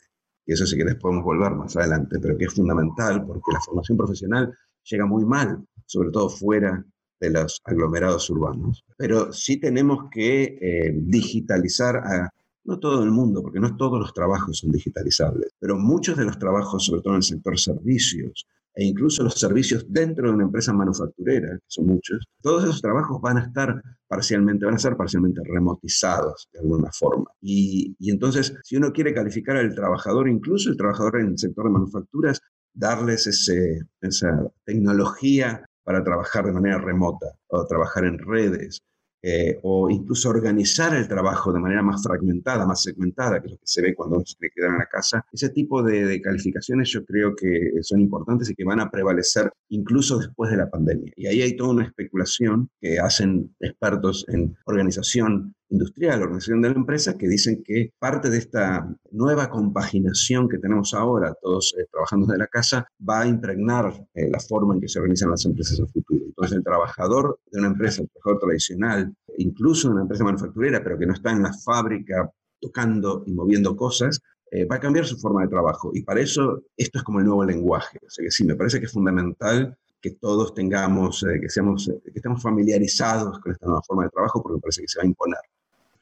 y 0.47 0.53
eso 0.53 0.67
sí 0.67 0.76
que 0.76 0.85
después 0.85 1.03
podemos 1.03 1.25
volver 1.25 1.53
más 1.53 1.76
adelante, 1.76 2.19
pero 2.20 2.37
que 2.38 2.44
es 2.44 2.55
fundamental 2.55 3.25
porque 3.26 3.52
la 3.52 3.61
formación 3.61 3.99
profesional 3.99 4.54
llega 4.85 5.07
muy 5.07 5.25
mal, 5.25 5.64
sobre 5.87 6.11
todo 6.11 6.28
fuera 6.28 6.85
de 7.21 7.31
los 7.31 7.61
aglomerados 7.64 8.31
urbanos. 8.31 8.85
Pero 8.97 9.33
sí 9.33 9.59
tenemos 9.59 10.09
que 10.11 10.59
eh, 10.61 10.92
digitalizar 10.95 11.97
a 11.97 12.31
no 12.64 12.78
todo 12.78 13.02
el 13.02 13.11
mundo, 13.11 13.42
porque 13.42 13.61
no 13.61 13.76
todos 13.76 13.99
los 13.99 14.14
trabajos 14.14 14.59
son 14.59 14.71
digitalizables, 14.71 15.50
pero 15.59 15.76
muchos 15.76 16.16
de 16.16 16.25
los 16.25 16.38
trabajos, 16.38 16.85
sobre 16.85 17.02
todo 17.02 17.14
en 17.14 17.19
el 17.19 17.23
sector 17.25 17.59
servicios, 17.59 18.47
e 18.75 18.85
incluso 18.85 19.23
los 19.23 19.35
servicios 19.35 19.85
dentro 19.88 20.29
de 20.29 20.35
una 20.35 20.45
empresa 20.45 20.73
manufacturera, 20.73 21.57
que 21.57 21.64
son 21.67 21.87
muchos, 21.87 22.25
todos 22.41 22.64
esos 22.64 22.81
trabajos 22.81 23.21
van 23.21 23.38
a 23.38 23.43
estar 23.43 23.83
parcialmente, 24.09 24.64
van 24.64 24.75
a 24.75 24.79
ser 24.79 24.97
parcialmente 24.97 25.41
remotizados 25.45 26.49
de 26.52 26.61
alguna 26.61 26.91
forma. 26.93 27.31
Y, 27.41 27.95
y 27.99 28.11
entonces, 28.11 28.55
si 28.64 28.76
uno 28.76 28.93
quiere 28.93 29.14
calificar 29.14 29.57
al 29.57 29.75
trabajador, 29.75 30.29
incluso 30.29 30.71
el 30.71 30.76
trabajador 30.76 31.21
en 31.21 31.29
el 31.29 31.38
sector 31.38 31.64
de 31.64 31.71
manufacturas, 31.71 32.41
darles 32.75 33.26
ese, 33.26 33.83
esa 34.00 34.50
tecnología 34.64 35.64
para 35.85 36.02
trabajar 36.05 36.47
de 36.47 36.52
manera 36.52 36.79
remota 36.79 37.26
o 37.49 37.67
trabajar 37.67 38.05
en 38.05 38.19
redes 38.19 38.81
eh, 39.23 39.59
o 39.62 39.88
incluso 39.88 40.29
organizar 40.29 40.97
el 40.97 41.07
trabajo 41.07 41.52
de 41.52 41.61
manera 41.61 41.83
más 41.83 42.02
fragmentada, 42.02 42.67
más 42.67 42.83
segmentada, 42.83 43.41
que 43.41 43.47
es 43.47 43.52
lo 43.52 43.59
que 43.59 43.67
se 43.67 43.83
ve 43.83 43.95
cuando 43.95 44.23
se 44.26 44.37
quedar 44.50 44.73
en 44.73 44.79
la 44.79 44.87
casa. 44.87 45.25
Ese 45.33 45.50
tipo 45.50 45.83
de, 45.83 46.21
calificaciones 46.21 46.91
yo 46.91 47.05
creo 47.05 47.35
que 47.37 47.73
son 47.83 48.00
importantes 48.00 48.50
y 48.50 48.55
que 48.55 48.64
van 48.64 48.81
a 48.81 48.91
prevalecer 48.91 49.52
incluso 49.69 50.19
después 50.19 50.50
de 50.50 50.57
la 50.57 50.71
pandemia. 50.71 51.12
Y 51.17 51.26
ahí 51.26 51.43
hay 51.43 51.57
toda 51.57 51.71
una 51.71 51.85
especulación 51.85 52.69
que 52.81 52.99
hacen 52.99 53.55
expertos 53.61 54.25
en 54.29 54.57
organización 54.64 55.55
industrial, 55.73 56.23
organización 56.23 56.62
de 56.62 56.69
la 56.71 56.76
empresa, 56.76 57.17
que 57.17 57.26
dicen 57.26 57.62
que 57.64 57.93
parte 57.99 58.31
de 58.31 58.38
esta 58.38 58.88
nueva 59.11 59.49
compaginación 59.49 60.49
que 60.49 60.59
tenemos 60.59 60.95
ahora, 60.95 61.35
todos 61.41 61.75
eh, 61.79 61.87
trabajando 61.91 62.26
desde 62.26 62.38
la 62.38 62.47
casa, 62.47 62.87
va 63.09 63.23
a 63.23 63.26
impregnar 63.26 63.93
eh, 64.14 64.29
la 64.31 64.38
forma 64.38 64.75
en 64.75 64.81
que 64.81 64.88
se 64.88 64.99
organizan 64.99 65.31
las 65.31 65.45
empresas 65.45 65.79
en 65.79 65.87
el 65.87 65.91
futuro. 65.91 66.25
Entonces, 66.26 66.57
el 66.59 66.64
trabajador 66.64 67.38
de 67.50 67.59
una 67.59 67.69
empresa, 67.69 68.02
el 68.02 68.11
trabajador 68.11 68.41
tradicional, 68.49 69.14
incluso 69.38 69.88
de 69.88 69.95
una 69.95 70.02
empresa 70.02 70.25
manufacturera, 70.25 70.83
pero 70.83 70.99
que 70.99 71.07
no 71.07 71.14
está 71.14 71.33
en 71.33 71.43
la 71.43 71.52
fábrica 71.52 72.31
tocando 72.61 73.25
y 73.26 73.33
moviendo 73.33 73.75
cosas, 73.75 74.21
eh, 74.50 74.67
va 74.67 74.76
a 74.76 74.81
cambiar 74.81 75.07
su 75.07 75.19
forma 75.19 75.43
de 75.43 75.49
trabajo. 75.49 75.91
Y 75.95 76.02
para 76.02 76.21
eso, 76.21 76.62
esto 76.76 76.99
es 76.99 77.05
como 77.05 77.21
el 77.21 77.25
nuevo 77.25 77.45
lenguaje. 77.45 77.99
O 78.07 78.11
sea 78.11 78.23
que 78.23 78.31
sí, 78.31 78.45
me 78.45 78.55
parece 78.55 78.79
que 78.79 78.87
es 78.87 78.93
fundamental 78.93 79.76
que 80.00 80.11
todos 80.11 80.52
tengamos, 80.52 81.25
que, 81.41 81.49
seamos, 81.49 81.91
que 82.05 82.11
estemos 82.12 82.43
familiarizados 82.43 83.38
con 83.38 83.52
esta 83.52 83.67
nueva 83.67 83.83
forma 83.87 84.05
de 84.05 84.11
trabajo, 84.11 84.43
porque 84.43 84.57
me 84.57 84.61
parece 84.61 84.83
que 84.83 84.88
se 84.88 84.99
va 84.99 85.05
a 85.05 85.07
imponer. 85.07 85.38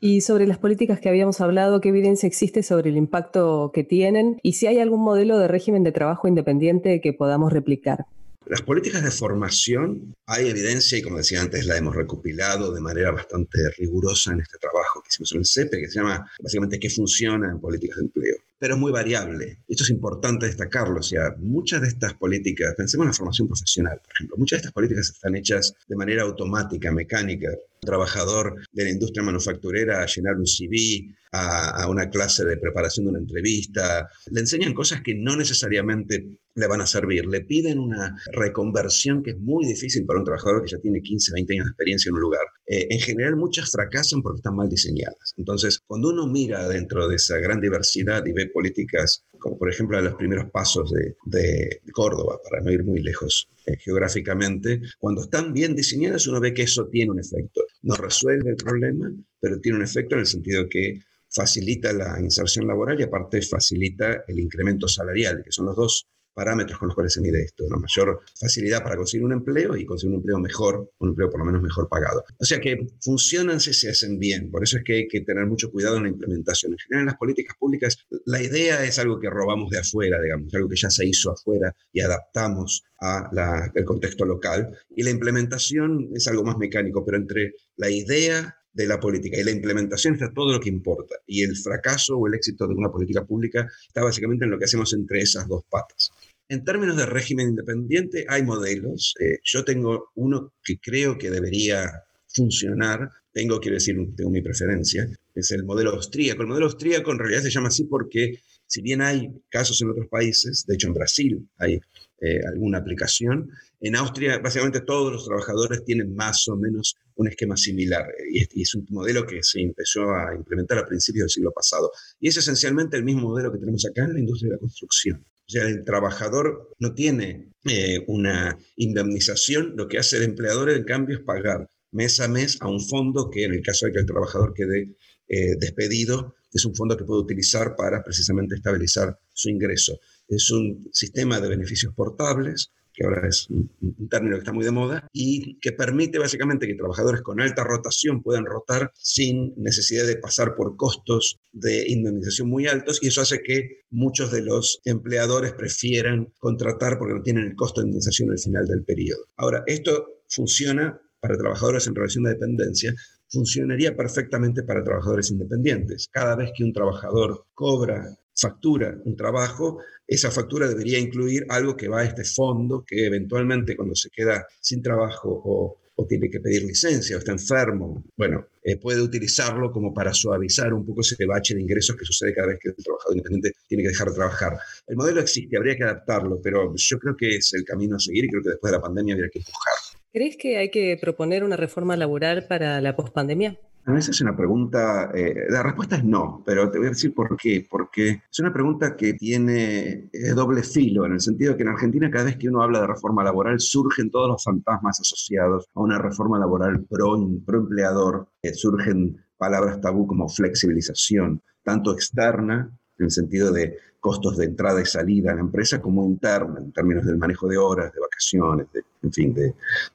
Y 0.03 0.23
sobre 0.23 0.47
las 0.47 0.57
políticas 0.57 0.99
que 0.99 1.11
habíamos 1.11 1.43
hablado, 1.43 1.83
¿qué 1.83 1.91
evidencia 1.91 2.27
existe 2.27 2.63
sobre 2.63 2.89
el 2.89 2.97
impacto 2.97 3.71
que 3.75 3.85
tienen 3.85 4.41
y 4.43 4.55
si 4.55 4.67
hay 4.67 4.79
algún 4.79 5.03
modelo 5.05 5.39
de 5.39 5.47
régimen 5.47 5.85
de 5.85 5.93
trabajo 5.93 6.27
independiente 6.27 7.03
que 7.03 7.13
podamos 7.13 7.53
replicar? 7.53 8.07
Las 8.47 8.63
políticas 8.63 9.05
de 9.05 9.11
formación, 9.11 10.15
hay 10.27 10.49
evidencia, 10.49 10.97
y 10.97 11.03
como 11.03 11.19
decía 11.19 11.43
antes, 11.43 11.67
la 11.67 11.77
hemos 11.77 11.95
recopilado 11.95 12.73
de 12.73 12.81
manera 12.81 13.11
bastante 13.11 13.59
rigurosa 13.77 14.33
en 14.33 14.41
este 14.41 14.57
trabajo 14.57 15.03
que 15.03 15.09
hicimos 15.11 15.33
en 15.33 15.39
el 15.41 15.47
CEPE, 15.47 15.79
que 15.79 15.89
se 15.89 16.01
llama 16.01 16.27
básicamente 16.43 16.81
qué 16.81 16.89
funciona 16.89 17.51
en 17.51 17.61
políticas 17.61 17.99
de 17.99 18.05
empleo. 18.05 18.37
Pero 18.61 18.75
es 18.75 18.81
muy 18.81 18.93
variable. 18.93 19.63
Esto 19.67 19.85
es 19.85 19.91
importante 19.91 20.45
destacarlo. 20.45 21.01
O 21.01 21.03
sea, 21.03 21.35
muchas 21.39 21.81
de 21.81 21.89
estas 21.89 22.13
políticas, 22.13 22.75
pensemos 22.77 23.05
en 23.05 23.09
la 23.09 23.15
formación 23.15 23.49
profesional, 23.49 23.99
por 24.05 24.13
ejemplo, 24.13 24.37
muchas 24.37 24.59
de 24.59 24.61
estas 24.61 24.73
políticas 24.75 25.09
están 25.09 25.35
hechas 25.35 25.75
de 25.89 25.97
manera 25.97 26.25
automática, 26.25 26.93
mecánica. 26.93 27.49
Un 27.49 27.87
trabajador 27.87 28.55
de 28.71 28.85
la 28.85 28.91
industria 28.91 29.23
manufacturera 29.23 30.03
a 30.03 30.07
llenar 30.07 30.37
un 30.37 30.47
CV, 30.47 31.09
a, 31.33 31.83
a, 31.83 31.89
una 31.89 32.11
clase 32.11 32.45
de 32.45 32.59
preparación 32.59 33.07
de 33.07 33.11
una 33.13 33.21
entrevista, 33.21 34.11
le 34.31 34.41
enseñan 34.41 34.75
cosas 34.75 35.01
que 35.01 35.15
no 35.15 35.37
necesariamente 35.37 36.27
le 36.61 36.67
van 36.69 36.81
a 36.81 36.87
servir. 36.87 37.27
Le 37.27 37.41
piden 37.41 37.79
una 37.79 38.17
reconversión 38.33 39.23
que 39.23 39.31
es 39.31 39.39
muy 39.39 39.67
difícil 39.67 40.07
para 40.07 40.19
un 40.19 40.25
trabajador 40.25 40.63
que 40.63 40.71
ya 40.71 40.79
tiene 40.79 41.01
15, 41.01 41.33
20 41.33 41.55
años 41.55 41.67
de 41.67 41.71
experiencia 41.71 42.11
en 42.11 42.15
un 42.15 42.21
lugar. 42.21 42.47
Eh, 42.67 42.87
en 42.91 43.01
general, 43.01 43.37
muchas 43.37 43.71
fracasan 43.71 44.23
porque 44.23 44.39
están 44.39 44.57
mal 44.57 44.69
diseñadas. 44.69 45.35
Entonces, 45.37 45.81
cuando 45.87 46.11
uno 46.11 46.27
mira 46.27 46.69
dentro 46.69 47.09
de 47.09 47.17
esa 47.17 47.39
gran 47.39 47.61
diversidad 47.61 48.25
y 48.27 48.33
ve 48.33 48.47
políticas 48.47 49.25
como 49.41 49.59
por 49.59 49.71
ejemplo 49.71 50.01
los 50.01 50.15
primeros 50.15 50.51
pasos 50.51 50.93
de, 50.93 51.17
de 51.25 51.81
Córdoba, 51.93 52.39
para 52.49 52.63
no 52.63 52.71
ir 52.71 52.85
muy 52.85 53.01
lejos 53.01 53.49
eh, 53.67 53.77
geográficamente, 53.79 54.81
cuando 54.99 55.23
están 55.23 55.53
bien 55.53 55.75
diseñadas 55.75 56.27
uno 56.29 56.41
ve 56.41 56.55
que 56.55 56.63
eso 56.63 56.89
tiene 56.89 57.11
un 57.11 57.19
efecto. 57.19 57.63
No 57.83 57.97
resuelve 57.97 58.51
el 58.51 58.57
problema, 58.57 59.11
pero 59.41 59.59
tiene 59.61 59.79
un 59.79 59.85
efecto 59.85 60.15
en 60.15 60.21
el 60.21 60.27
sentido 60.27 60.69
que 60.69 61.01
facilita 61.31 61.93
la 61.93 62.21
inserción 62.21 62.67
laboral 62.67 63.01
y 63.01 63.05
aparte 63.05 63.41
facilita 63.43 64.25
el 64.29 64.39
incremento 64.39 64.87
salarial, 64.89 65.43
que 65.45 65.53
son 65.53 65.67
los 65.67 65.77
dos 65.77 66.09
parámetros 66.35 66.79
con 66.79 66.89
los 66.89 66.95
cuales 66.95 67.13
se 67.13 67.21
mide 67.21 67.43
esto, 67.43 67.65
una 67.65 67.79
mayor 67.79 68.21
facilidad 68.39 68.83
para 68.83 68.97
conseguir 68.97 69.25
un 69.25 69.33
empleo 69.33 69.77
y 69.77 69.85
conseguir 69.85 70.15
un 70.15 70.21
empleo 70.21 70.39
mejor, 70.39 70.91
un 70.99 71.11
empleo 71.11 71.31
por 71.31 71.41
lo 71.41 71.47
menos 71.47 71.63
mejor 71.63 71.89
pagado. 71.89 72.25
O 72.39 72.45
sea 72.45 72.61
que 72.61 72.79
funcionan 73.01 73.61
si 73.61 73.73
se 73.73 73.91
hacen 73.91 74.19
bien, 74.19 74.51
por 74.51 74.63
eso 74.63 74.79
es 74.79 74.85
que 74.85 74.95
hay 74.95 75.09
que 75.09 75.21
tener 75.23 75.47
mucho 75.47 75.71
cuidado 75.71 75.97
en 75.97 76.05
la 76.05 76.09
implementación. 76.09 76.73
En 76.73 76.79
general, 76.79 77.03
en 77.03 77.07
las 77.07 77.17
políticas 77.17 77.57
públicas, 77.59 77.99
la 78.27 78.43
idea 78.43 78.85
es 78.85 78.99
algo 78.99 79.19
que 79.21 79.31
robamos 79.31 79.71
de 79.71 79.79
afuera, 79.79 80.21
digamos, 80.21 80.53
algo 80.55 80.69
que 80.69 80.77
ya 80.77 80.91
se 80.91 81.07
hizo 81.07 81.31
afuera 81.31 81.75
y 81.93 82.01
adaptamos 82.01 82.85
al 82.99 83.85
contexto 83.85 84.27
local, 84.27 84.79
y 84.95 85.03
la 85.03 85.11
implementación 85.11 86.11
es 86.15 86.29
algo 86.29 86.45
más 86.45 86.59
mecánico, 86.59 87.03
pero 87.05 87.17
entre 87.17 87.55
la 87.77 87.89
idea 87.89 88.55
de 88.73 88.87
la 88.87 89.01
política 89.01 89.39
y 89.39 89.45
la 89.45 89.51
implementación 89.51 90.15
está 90.15 90.33
todo 90.33 90.53
lo 90.53 90.61
que 90.61 90.69
importa. 90.69 91.17
Y 91.27 91.43
el 91.43 91.57
fracaso 91.57 92.17
o 92.17 92.27
el 92.27 92.35
éxito 92.35 92.67
de 92.67 92.75
una 92.75 92.91
política 92.91 93.25
pública 93.25 93.67
está 93.87 94.03
básicamente 94.03 94.45
en 94.45 94.51
lo 94.51 94.59
que 94.59 94.67
hacemos 94.67 94.93
entre 94.93 95.21
esas 95.21 95.49
dos 95.49 95.65
patas. 95.69 96.13
En 96.51 96.65
términos 96.65 96.97
de 96.97 97.07
régimen 97.07 97.51
independiente, 97.51 98.27
hay 98.29 98.43
modelos. 98.43 99.15
Eh, 99.21 99.39
yo 99.45 99.65
tengo 99.65 100.11
uno 100.17 100.53
que 100.65 100.81
creo 100.81 101.17
que 101.17 101.31
debería 101.31 101.89
funcionar. 102.27 103.09
Tengo, 103.33 103.61
quiero 103.61 103.77
decir, 103.77 103.97
tengo 104.17 104.31
mi 104.31 104.43
preferencia. 104.43 105.09
Es 105.33 105.53
el 105.53 105.63
modelo 105.63 105.91
austríaco. 105.91 106.43
El 106.43 106.49
modelo 106.49 106.67
austríaco 106.67 107.13
en 107.13 107.21
realidad 107.21 107.43
se 107.43 107.51
llama 107.51 107.69
así 107.69 107.85
porque, 107.85 108.41
si 108.67 108.83
bien 108.83 109.01
hay 109.01 109.31
casos 109.49 109.81
en 109.81 109.91
otros 109.91 110.09
países, 110.09 110.65
de 110.67 110.75
hecho 110.75 110.89
en 110.89 110.95
Brasil 110.95 111.49
hay 111.57 111.81
eh, 112.21 112.41
alguna 112.53 112.79
aplicación. 112.79 113.49
En 113.81 113.95
Austria, 113.95 114.41
básicamente 114.41 114.81
todos 114.81 115.13
los 115.13 115.25
trabajadores 115.27 115.85
tienen 115.85 116.17
más 116.17 116.49
o 116.49 116.57
menos 116.57 116.97
un 117.15 117.29
esquema 117.29 117.57
similar 117.57 118.07
y 118.29 118.61
es, 118.61 118.75
un 118.75 118.85
modelo 118.91 119.25
que 119.25 119.41
se 119.45 119.61
empezó 119.61 120.03
a 120.11 120.35
implementar 120.35 120.79
a 120.79 120.85
principios 120.85 121.27
del 121.27 121.31
siglo 121.31 121.53
pasado. 121.53 121.93
Y 122.19 122.27
es 122.27 122.37
esencialmente 122.37 122.97
el 122.97 123.05
mismo 123.05 123.29
modelo 123.29 123.53
que 123.53 123.59
tenemos 123.59 123.87
acá 123.87 124.03
en 124.03 124.15
la 124.15 124.19
industria 124.19 124.49
de 124.49 124.57
la 124.57 124.59
construcción. 124.59 125.25
O 125.51 125.53
sea, 125.53 125.67
el 125.67 125.83
trabajador 125.83 126.71
no 126.79 126.95
tiene 126.95 127.51
eh, 127.65 128.05
una 128.07 128.57
indemnización, 128.77 129.75
lo 129.77 129.89
que 129.89 129.99
hace 129.99 130.19
el 130.19 130.23
empleador 130.23 130.71
en 130.71 130.85
cambio 130.85 131.17
es 131.19 131.25
pagar 131.25 131.69
mes 131.91 132.21
a 132.21 132.29
mes 132.29 132.59
a 132.61 132.69
un 132.69 132.81
fondo 132.81 133.31
que 133.31 133.43
en 133.47 133.55
el 133.55 133.61
caso 133.61 133.87
de 133.87 133.93
que 133.93 133.99
el 133.99 134.07
trabajador 134.07 134.55
quede 134.55 134.95
eh, 135.27 135.57
despedido, 135.59 136.37
es 136.53 136.65
un 136.65 136.77
fondo 136.77 136.97
que 136.97 137.03
puede 137.03 137.23
utilizar 137.23 137.75
para 137.75 138.05
precisamente 138.05 138.55
estabilizar 138.55 139.19
su 139.33 139.49
ingreso. 139.49 139.99
Es 140.29 140.53
un 140.53 140.89
sistema 140.93 141.41
de 141.41 141.49
beneficios 141.49 141.93
portables, 141.97 142.71
que 143.01 143.07
ahora 143.07 143.27
es 143.27 143.49
un, 143.49 143.71
término 144.11 144.37
que 144.37 144.41
está 144.41 144.53
muy 144.53 144.65
de 144.65 144.71
moda, 144.71 145.09
y 145.11 145.59
que 145.61 145.73
permite 145.73 146.19
básicamente 146.19 146.67
que 146.67 146.75
trabajadores 146.75 147.23
con 147.23 147.41
alta 147.41 147.65
rotación 147.65 148.23
puedan 148.23 148.45
rotar 148.45 148.93
sin 148.95 149.55
necesidad 149.57 150.07
de 150.07 150.17
pasar 150.17 150.55
por 150.55 150.77
costos 150.77 151.41
de 151.53 151.89
indemnización 151.89 152.51
muy 152.51 152.67
altos, 152.67 153.03
y 153.03 153.09
eso 153.09 153.23
hace 153.23 153.43
que 153.43 153.85
muchos 153.89 154.31
de 154.31 154.43
los 154.43 154.81
empleadores 154.85 155.55
prefieran 155.55 156.31
contratar 156.39 156.99
porque 156.99 157.15
no 157.15 157.23
tienen 157.23 157.47
el 157.47 157.57
costo 157.57 157.81
de 157.81 157.87
indemnización 157.87 158.33
al 158.33 158.39
final 158.39 158.67
del 158.67 158.85
periodo. 158.85 159.25
Ahora, 159.37 159.65
esto 159.67 160.23
funciona 160.29 161.01
para 161.21 161.39
trabajadores 161.39 161.87
en 161.87 161.95
relación 161.95 162.25
de 162.25 162.31
dependencia, 162.31 162.95
funcionaría 163.31 163.97
perfectamente 163.97 164.63
para 164.63 164.85
trabajadores 164.85 165.31
independientes. 165.31 166.09
Cada 166.11 166.37
vez 166.37 166.51
que 166.55 166.65
un 166.65 166.73
trabajador 166.75 167.47
cobra 167.55 168.19
factura 168.41 168.97
un 169.05 169.17
trabajo, 169.17 169.79
esa 170.07 170.31
factura 170.31 170.69
debería 170.69 170.99
incluir 170.99 171.45
algo 171.49 171.77
que 171.77 171.89
va 171.89 172.01
a 172.01 172.05
este 172.05 172.25
fondo 172.25 172.85
que 172.87 173.07
eventualmente 173.07 173.77
cuando 173.77 173.95
se 173.95 174.11
queda 174.11 174.47
sin 174.61 174.83
trabajo 174.83 175.29
o, 175.45 175.77
tiene 176.09 176.31
que 176.31 176.41
pedir 176.41 176.63
licencia 176.63 177.15
o 177.15 177.19
está 177.19 177.33
enfermo, 177.33 178.03
bueno, 178.17 178.47
eh, 178.65 178.79
puede 178.79 179.03
utilizarlo 179.03 179.71
como 179.71 179.93
para 179.93 180.15
suavizar 180.15 180.73
un 180.73 180.87
poco 180.87 181.03
ese 181.03 181.15
bache 181.27 181.55
de 181.55 181.61
ingresos 181.61 181.95
que 181.95 182.07
sucede 182.07 182.33
cada 182.33 182.49
vez 182.49 182.59
que 182.59 182.71
el 182.71 182.75
trabajador 182.77 183.19
independiente 183.19 183.53
tiene 183.69 183.83
que 183.83 183.91
dejar 183.91 184.09
de 184.09 184.15
trabajar. 184.15 184.59
El 184.87 184.97
modelo 184.97 185.21
existe, 185.21 185.59
habría 185.59 185.77
que 185.77 185.85
adaptarlo, 185.85 186.41
pero 186.43 186.73
yo 186.75 186.99
creo 186.99 187.15
que 187.15 187.37
es 187.37 187.53
el 187.53 187.65
camino 187.65 187.97
a 187.97 187.99
seguir 187.99 188.25
y 188.25 188.29
creo 188.29 188.43
que 188.43 188.49
después 188.49 188.73
de 188.73 188.79
la 188.79 188.83
pandemia 188.83 189.13
habría 189.13 189.29
que 189.29 189.41
empujarlo. 189.41 190.01
¿Crees 190.11 190.37
que 190.39 190.57
hay 190.57 190.71
que 190.71 190.97
proponer 190.99 191.45
una 191.45 191.59
reforma 191.59 191.99
laboral 191.99 192.47
para 192.47 192.81
la 192.81 192.97
pospandemia? 192.97 193.61
A 193.87 193.93
veces 193.93 194.17
es 194.17 194.21
una 194.21 194.37
pregunta, 194.37 195.11
eh, 195.15 195.47
la 195.49 195.63
respuesta 195.63 195.97
es 195.97 196.05
no, 196.05 196.43
pero 196.45 196.71
te 196.71 196.79
voy 196.79 196.89
a 196.89 196.91
decir 196.91 197.15
por 197.15 197.37
qué. 197.37 197.67
Porque 197.69 198.23
es 198.31 198.39
una 198.39 198.53
pregunta 198.53 198.95
que 198.95 199.15
tiene 199.15 200.11
doble 200.35 200.63
filo, 200.63 201.07
en 201.07 201.13
el 201.13 201.21
sentido 201.21 201.57
que 201.57 201.63
en 201.63 201.71
Argentina 201.71 202.11
cada 202.11 202.25
vez 202.25 202.37
que 202.37 202.49
uno 202.49 202.63
habla 202.63 202.83
de 202.83 202.87
reforma 202.87 203.25
laboral 203.25 203.59
surgen 203.59 204.11
todos 204.11 204.29
los 204.29 204.45
fantasmas 204.45 205.01
asociados 205.01 205.67
a 205.75 205.81
una 205.81 205.99
reforma 205.99 206.39
laboral 206.39 206.85
pro, 206.85 207.17
pro 207.45 207.61
empleador, 207.61 208.29
eh, 208.43 208.53
surgen 208.53 209.17
palabras 209.39 209.81
tabú 209.81 210.07
como 210.07 210.29
flexibilización, 210.29 211.43
tanto 211.65 211.93
externa, 211.93 212.71
en 212.99 213.05
el 213.05 213.11
sentido 213.11 213.51
de 213.51 213.79
costos 213.99 214.37
de 214.37 214.45
entrada 214.45 214.83
y 214.83 214.87
salida 214.87 215.33
a 215.33 215.35
la 215.35 215.41
empresa, 215.41 215.81
como 215.81 216.05
interna, 216.05 216.61
en 216.61 216.71
términos 216.73 217.07
del 217.07 217.17
manejo 217.17 217.49
de 217.49 217.57
horas, 217.57 217.93
de 217.93 218.01
vacaciones, 218.01 218.67
en 219.03 219.13
fin, 219.13 219.33
de, 219.35 219.55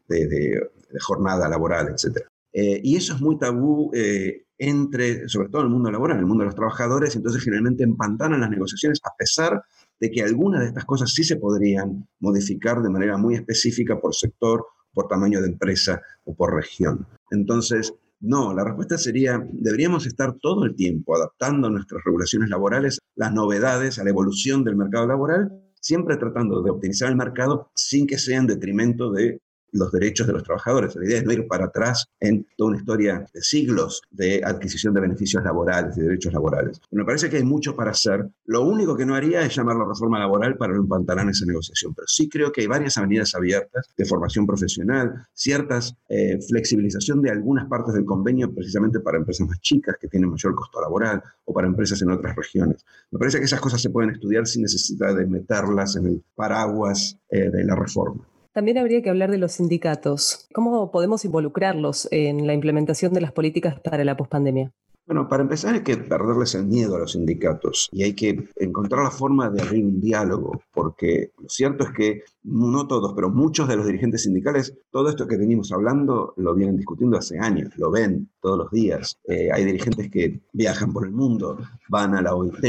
de, 0.10 0.28
de 0.28 1.00
jornada 1.00 1.48
laboral, 1.48 1.90
etc. 1.90 2.26
Eh, 2.58 2.80
y 2.82 2.96
eso 2.96 3.14
es 3.14 3.22
muy 3.22 3.38
tabú 3.38 3.92
eh, 3.94 4.46
entre, 4.58 5.28
sobre 5.28 5.50
todo 5.50 5.64
en 5.64 5.68
el 5.68 5.74
mundo 5.74 5.92
laboral, 5.92 6.16
en 6.16 6.22
el 6.22 6.26
mundo 6.26 6.44
de 6.44 6.46
los 6.46 6.56
trabajadores, 6.56 7.14
entonces 7.14 7.44
generalmente 7.44 7.84
empantanan 7.84 8.40
las 8.40 8.50
negociaciones 8.50 9.02
a 9.04 9.14
pesar 9.18 9.62
de 10.00 10.10
que 10.10 10.24
algunas 10.24 10.62
de 10.62 10.68
estas 10.68 10.86
cosas 10.86 11.12
sí 11.12 11.26
se 11.26 11.36
podrían 11.36 12.08
modificar 12.22 12.82
de 12.82 12.90
manera 12.90 13.18
muy 13.18 13.36
específica 13.36 14.00
por 14.00 14.16
sector, 14.16 14.66
por 14.94 15.10
tamaño 15.10 15.42
de 15.42 15.50
empresa 15.50 16.02
o 16.24 16.34
por 16.34 16.56
región. 16.56 17.06
Entonces, 17.30 17.94
no, 18.22 18.54
la 18.54 18.64
respuesta 18.64 18.98
sería, 18.98 19.46
deberíamos 19.52 20.08
estar 20.08 20.38
todo 20.42 20.64
el 20.64 20.76
tiempo 20.76 21.14
adaptando 21.14 21.70
nuestras 21.70 22.06
regulaciones 22.06 22.50
laborales, 22.50 23.00
las 23.16 23.34
novedades, 23.34 24.00
a 24.00 24.06
la 24.06 24.12
evolución 24.12 24.64
del 24.64 24.78
mercado 24.78 25.08
laboral, 25.08 25.52
siempre 25.82 26.16
tratando 26.16 26.62
de 26.62 26.72
optimizar 26.72 27.10
el 27.10 27.18
mercado 27.18 27.70
sin 27.76 28.08
que 28.08 28.18
sea 28.18 28.40
en 28.40 28.48
detrimento 28.48 29.12
de 29.12 29.42
los 29.76 29.92
derechos 29.92 30.28
de 30.28 30.34
los 30.34 30.44
trabajadores. 30.44 30.96
La 30.96 31.06
idea 31.06 31.18
es 31.20 31.26
no 31.26 31.34
ir 31.34 31.48
para 31.48 31.66
atrás 31.66 32.08
en 32.20 32.48
toda 32.58 32.70
una 32.70 32.80
historia 32.80 33.26
de 33.34 33.42
siglos 33.42 34.02
de 34.12 34.42
adquisición 34.44 34.94
de 34.94 35.02
beneficios 35.02 35.44
laborales 35.44 35.98
y 35.98 36.02
derechos 36.02 36.34
laborales. 36.34 36.82
Me 36.92 37.06
parece 37.06 37.30
que 37.30 37.38
hay 37.38 37.44
mucho 37.44 37.76
para 37.76 37.92
hacer. 37.92 38.28
Lo 38.46 38.64
único 38.64 38.96
que 38.96 39.06
no 39.06 39.16
haría 39.16 39.42
es 39.42 39.56
llamarlo 39.56 39.88
reforma 39.88 40.20
laboral 40.20 40.58
para 40.58 40.74
no 40.74 40.82
empantanar 40.82 41.28
esa 41.30 41.46
negociación, 41.46 41.94
pero 41.94 42.08
sí 42.08 42.30
creo 42.30 42.52
que 42.52 42.62
hay 42.62 42.68
varias 42.68 42.98
avenidas 42.98 43.36
abiertas 43.36 43.88
de 43.98 44.06
formación 44.06 44.48
profesional, 44.48 45.26
ciertas 45.34 45.96
eh, 46.10 46.40
flexibilización 46.48 47.22
de 47.22 47.32
algunas 47.32 47.68
partes 47.68 47.94
del 47.94 48.06
convenio 48.06 48.54
precisamente 48.54 49.00
para 49.00 49.18
empresas 49.18 49.48
más 49.48 49.60
chicas 49.60 49.98
que 50.00 50.08
tienen 50.08 50.30
mayor 50.30 50.56
costo 50.56 50.82
laboral 50.82 51.22
o 51.46 51.54
para 51.54 51.68
empresas 51.68 52.02
en 52.02 52.12
otras 52.12 52.36
regiones. 52.36 52.86
Me 53.12 53.20
parece 53.20 53.40
que 53.40 53.46
esas 53.46 53.60
cosas 53.60 53.82
se 53.82 53.90
pueden 53.90 54.12
estudiar 54.12 54.48
sin 54.48 54.64
necesidad 54.64 55.16
de 55.16 55.26
meterlas 55.26 55.96
en 55.96 56.08
el 56.08 56.24
paraguas 56.36 57.18
eh, 57.30 57.50
de 57.50 57.64
la 57.64 57.76
reforma. 57.76 58.28
También 58.56 58.78
habría 58.78 59.02
que 59.02 59.10
hablar 59.10 59.32
de 59.32 59.38
los 59.38 59.52
sindicatos. 59.52 60.48
¿Cómo 60.54 60.90
podemos 60.90 61.26
involucrarlos 61.26 62.08
en 62.10 62.48
la 62.48 62.54
implementación 62.54 63.12
de 63.12 63.20
las 63.20 63.34
políticas 63.34 63.82
para 63.82 64.06
la 64.06 64.16
pospandemia? 64.16 64.72
Bueno, 65.06 65.28
para 65.28 65.44
empezar 65.44 65.74
hay 65.74 65.84
que 65.84 65.98
perderles 65.98 66.56
el 66.56 66.66
miedo 66.66 66.96
a 66.96 67.00
los 67.00 67.12
sindicatos 67.12 67.90
y 67.92 68.04
hay 68.04 68.14
que 68.14 68.48
encontrar 68.56 69.04
la 69.04 69.12
forma 69.12 69.50
de 69.50 69.62
abrir 69.62 69.84
un 69.84 70.00
diálogo, 70.00 70.62
porque 70.74 71.34
lo 71.38 71.50
cierto 71.50 71.84
es 71.84 71.90
que 71.92 72.24
no 72.46 72.88
todos, 72.88 73.14
pero 73.14 73.30
muchos 73.30 73.68
de 73.68 73.76
los 73.76 73.86
dirigentes 73.88 74.24
sindicales, 74.24 74.78
todo 74.92 75.10
esto 75.10 75.28
que 75.28 75.38
venimos 75.38 75.72
hablando 75.72 76.34
lo 76.38 76.54
vienen 76.54 76.78
discutiendo 76.78 77.18
hace 77.18 77.40
años, 77.40 77.76
lo 77.78 77.90
ven 77.90 78.30
todos 78.40 78.58
los 78.58 78.72
días. 78.72 79.18
Eh, 79.28 79.50
hay 79.52 79.66
dirigentes 79.66 80.10
que 80.12 80.42
viajan 80.54 80.94
por 80.94 81.06
el 81.06 81.12
mundo, 81.12 81.58
van 81.90 82.16
a 82.16 82.22
la 82.22 82.36
OIT 82.36 82.64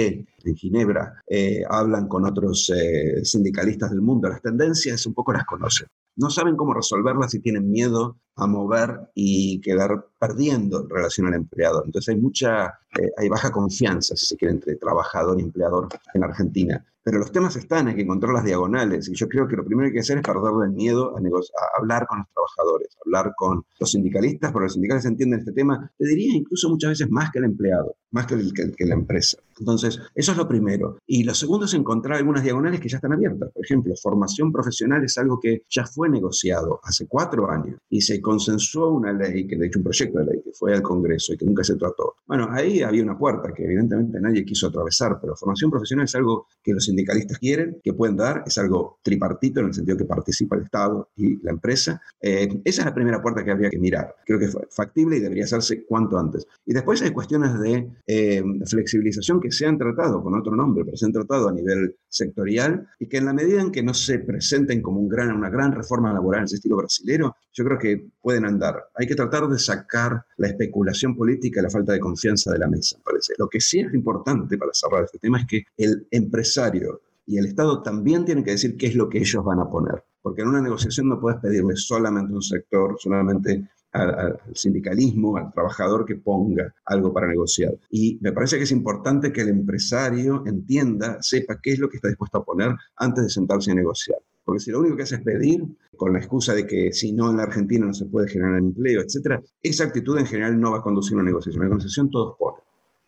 en 0.45 0.57
Ginebra, 0.57 1.23
eh, 1.29 1.63
hablan 1.69 2.09
con 2.09 2.25
otros 2.25 2.73
eh, 2.75 3.25
sindicalistas 3.25 3.91
del 3.91 4.01
mundo. 4.01 4.29
Las 4.29 4.41
tendencias 4.41 5.05
un 5.07 5.15
poco 5.15 5.33
las 5.33 5.45
conocen. 5.45 5.89
No 6.17 6.31
saben 6.31 6.57
cómo 6.57 6.73
resolverlas 6.73 7.35
y 7.35 7.41
tienen 7.41 7.71
miedo 7.71 8.19
a 8.37 8.47
mover 8.47 9.11
y 9.15 9.61
quedar 9.61 10.07
perdiendo 10.19 10.83
en 10.83 10.89
relación 10.89 11.27
al 11.27 11.35
empleador. 11.35 11.83
Entonces 11.85 12.15
hay 12.15 12.21
mucha, 12.21 12.79
hay 13.19 13.29
baja 13.29 13.51
confianza, 13.51 14.17
si 14.17 14.25
se 14.25 14.37
quiere, 14.39 14.55
entre 14.55 14.77
trabajador 14.77 15.39
y 15.39 15.43
empleador 15.43 15.89
en 16.15 16.25
Argentina. 16.25 16.83
Pero 17.07 17.21
los 17.21 17.31
temas 17.31 17.55
están, 17.55 17.87
hay 17.87 17.95
que 17.95 18.03
encontrar 18.03 18.35
las 18.35 18.43
diagonales. 18.43 19.09
Y 19.09 19.15
yo 19.15 19.29
creo 19.29 19.47
que 19.47 19.55
lo 19.55 19.65
primero 19.65 19.85
que 19.85 19.91
hay 19.91 19.95
que 19.95 20.01
hacer 20.01 20.19
es 20.19 20.25
perderle 20.25 20.67
el 20.67 20.73
miedo 20.73 21.15
a, 21.17 21.21
a 21.21 21.79
hablar 21.79 22.05
con 22.09 22.19
los 22.19 22.27
trabajadores, 22.35 22.97
hablar 23.07 23.33
con 23.37 23.65
los 23.79 23.93
sindicalistas, 23.93 24.51
porque 24.51 24.65
los 24.65 24.73
sindicales 24.73 25.05
entienden 25.05 25.39
este 25.39 25.53
tema, 25.53 25.89
te 25.97 26.05
diría 26.05 26.35
incluso 26.35 26.69
muchas 26.69 26.91
veces 26.91 27.09
más 27.09 27.31
que 27.31 27.39
el 27.39 27.45
empleado, 27.45 27.95
más 28.17 28.27
que, 28.27 28.35
el, 28.35 28.53
la 28.79 28.95
empresa. 28.95 29.39
Entonces, 29.59 30.01
eso 30.15 30.33
es 30.33 30.39
lo 30.39 30.49
primero. 30.49 30.99
Y 31.07 31.25
lo 31.25 31.35
segundo 31.35 31.67
es 31.67 31.75
encontrar 31.75 32.17
algunas 32.17 32.43
diagonales 32.43 32.81
que 32.81 32.89
ya 32.89 32.97
están 32.97 33.13
abiertas. 33.13 33.51
Por 33.53 33.65
ejemplo, 33.65 33.95
formación 34.03 34.51
profesional 34.51 35.05
es 35.05 35.17
algo 35.19 35.39
que 35.39 35.63
ya 35.69 35.87
fue 35.87 36.09
negociado 36.09 36.81
hace 36.83 37.07
cuatro 37.07 37.51
años 37.51 37.79
y 37.91 38.01
se 38.01 38.21
consensuó 38.21 38.89
una 38.89 39.13
ley, 39.13 39.47
que 39.47 39.57
de 39.57 39.67
hecho 39.67 39.79
un 39.79 39.85
proyecto 39.85 40.19
de 40.19 40.25
ley 40.27 40.43
que 40.43 40.53
fue 40.53 40.75
al 40.75 40.83
Congreso 40.83 41.35
y 41.35 41.37
que 41.37 41.45
nunca 41.45 41.63
se 41.63 41.77
trató. 41.77 42.17
Bueno, 42.27 42.49
ahí 42.51 42.83
había 42.83 43.03
una 43.03 43.19
puerta 43.19 43.53
que 43.53 43.65
evidentemente 43.65 44.19
nadie 44.21 44.45
quiso 44.45 44.69
atravesar, 44.69 45.19
pero 45.21 45.37
formación 45.37 45.71
profesional 45.71 46.07
es 46.07 46.15
algo 46.15 46.47
que 46.63 46.73
los 46.73 46.85
sindicalistas 46.85 47.39
quieren, 47.39 47.79
que 47.83 47.93
pueden 47.93 48.17
dar, 48.17 48.45
es 48.47 48.57
algo 48.59 48.99
tripartito 49.03 49.61
en 49.61 49.67
el 49.67 49.75
sentido 49.75 49.97
que 49.97 50.05
participa 50.05 50.57
el 50.57 50.63
Estado 50.63 51.11
y 51.17 51.43
la 51.43 51.51
empresa. 51.51 52.01
Eh, 52.21 52.49
esa 52.65 52.83
es 52.83 52.87
la 52.87 52.95
primera 52.95 53.21
puerta 53.21 53.45
que 53.45 53.51
habría 53.51 53.71
que 53.71 53.79
mirar. 53.79 54.15
Creo 54.25 54.39
que 54.39 54.47
es 54.47 54.57
factible 54.71 55.17
y 55.17 55.21
debería 55.21 55.45
hacerse 55.45 55.85
cuanto 55.85 56.19
antes. 56.19 56.47
Y 56.65 56.73
después 56.73 57.03
hay 57.03 57.11
cuestiones 57.11 57.59
de 57.61 57.89
eh, 58.07 58.43
flexibilización 58.65 59.41
que 59.41 59.51
se 59.51 59.67
han 59.67 59.79
tratado 59.79 60.23
con 60.23 60.39
otro 60.39 60.55
nombre, 60.55 60.85
pero 60.85 60.97
se 60.97 61.07
han 61.07 61.13
tratado 61.13 61.49
a 61.49 61.53
nivel 61.53 61.97
sectorial 62.09 62.87
y 63.01 63.09
que 63.09 63.17
en 63.17 63.25
la 63.25 63.33
medida 63.33 63.61
en 63.61 63.73
que 63.73 63.83
no 63.83 63.95
se 63.95 64.21
presenten 64.21 64.81
como 64.81 65.01
una 65.01 65.51
gran 65.51 65.73
reforma 65.73 66.13
laboral 66.13 66.41
en 66.41 66.45
ese 66.45 66.57
estilo 66.57 66.77
brasilero, 66.77 67.37
yo 67.53 67.65
creo 67.65 67.79
que 67.79 68.11
pueden 68.21 68.45
andar. 68.45 68.77
Hay 68.95 69.07
que 69.07 69.15
tratar 69.15 69.49
de 69.49 69.59
sacar 69.59 70.25
la 70.37 70.49
especulación 70.49 71.17
política 71.17 71.61
y 71.61 71.65
la 71.65 71.71
falta 71.71 71.93
de 71.93 72.01
confianza 72.01 72.53
de 72.53 72.59
la 72.59 72.69
mesa, 72.69 72.99
parece. 73.05 73.35
Lo 73.39 73.49
que 73.49 73.61
sí 73.61 73.81
es 73.81 73.93
importante 73.93 74.57
para 74.57 74.73
cerrar 74.73 75.05
este 75.05 75.19
tema 75.19 75.41
es 75.41 75.47
que 75.47 75.65
el 75.77 76.07
empresario 76.11 77.01
y 77.27 77.39
el 77.39 77.47
Estado 77.47 77.83
también 77.83 78.25
tienen 78.25 78.45
que 78.45 78.53
decir 78.53 78.77
qué 78.77 78.87
es 78.87 78.95
lo 78.95 79.09
que 79.09 79.19
ellos 79.19 79.45
van 79.45 79.59
a 79.59 79.69
poner. 79.69 80.05
Porque 80.23 80.43
en 80.43 80.49
una 80.49 80.61
negociación 80.61 81.09
no 81.09 81.21
puedes 81.21 81.41
pedirle 81.41 81.77
solamente 81.77 82.33
un 82.33 82.43
sector, 82.43 82.97
solamente 82.99 83.69
al, 83.97 84.39
sindicalismo, 84.55 85.37
al 85.37 85.53
trabajador 85.53 86.05
que 86.05 86.17
ponga 86.17 86.75
algo 86.85 87.13
para 87.13 87.27
negociar. 87.27 87.75
Y 87.91 88.19
me 88.21 88.33
parece 88.33 88.57
que 88.59 88.65
es 88.65 88.73
importante 88.73 89.33
que 89.33 89.43
el 89.43 89.49
empresario 89.49 90.45
entienda, 90.47 91.19
sepa 91.21 91.61
qué 91.63 91.73
es 91.73 91.79
lo 91.79 91.89
que 91.89 91.97
está 91.97 92.09
dispuesto 92.09 92.39
a 92.39 92.45
poner 92.45 92.75
antes 92.97 93.25
de 93.25 93.31
sentarse 93.31 93.71
a 93.73 93.75
negociar. 93.75 94.19
Porque 94.45 94.61
si 94.61 94.71
lo 94.71 94.79
único 94.79 94.97
que 94.97 95.03
hace 95.03 95.17
es 95.17 95.23
pedir, 95.23 95.65
con 95.97 96.13
la 96.13 96.21
excusa 96.21 96.55
de 96.55 96.67
que 96.67 96.93
si 96.93 97.13
no 97.13 97.31
en 97.31 97.39
la 97.39 97.45
Argentina 97.45 97.87
no 97.87 97.95
se 97.95 98.07
puede 98.07 98.29
generar 98.29 98.59
empleo, 98.59 99.01
etc., 99.01 99.41
esa 99.61 99.85
actitud 99.85 100.19
en 100.19 100.27
general 100.27 100.61
no 100.61 100.73
va 100.73 100.79
a 100.79 100.83
conducir 100.83 101.15
a 101.15 101.17
una 101.17 101.25
negociación. 101.25 101.63
En 101.63 101.69
la 101.69 101.75
negociación 101.75 102.11
todos 102.11 102.37
ponen. 102.39 102.61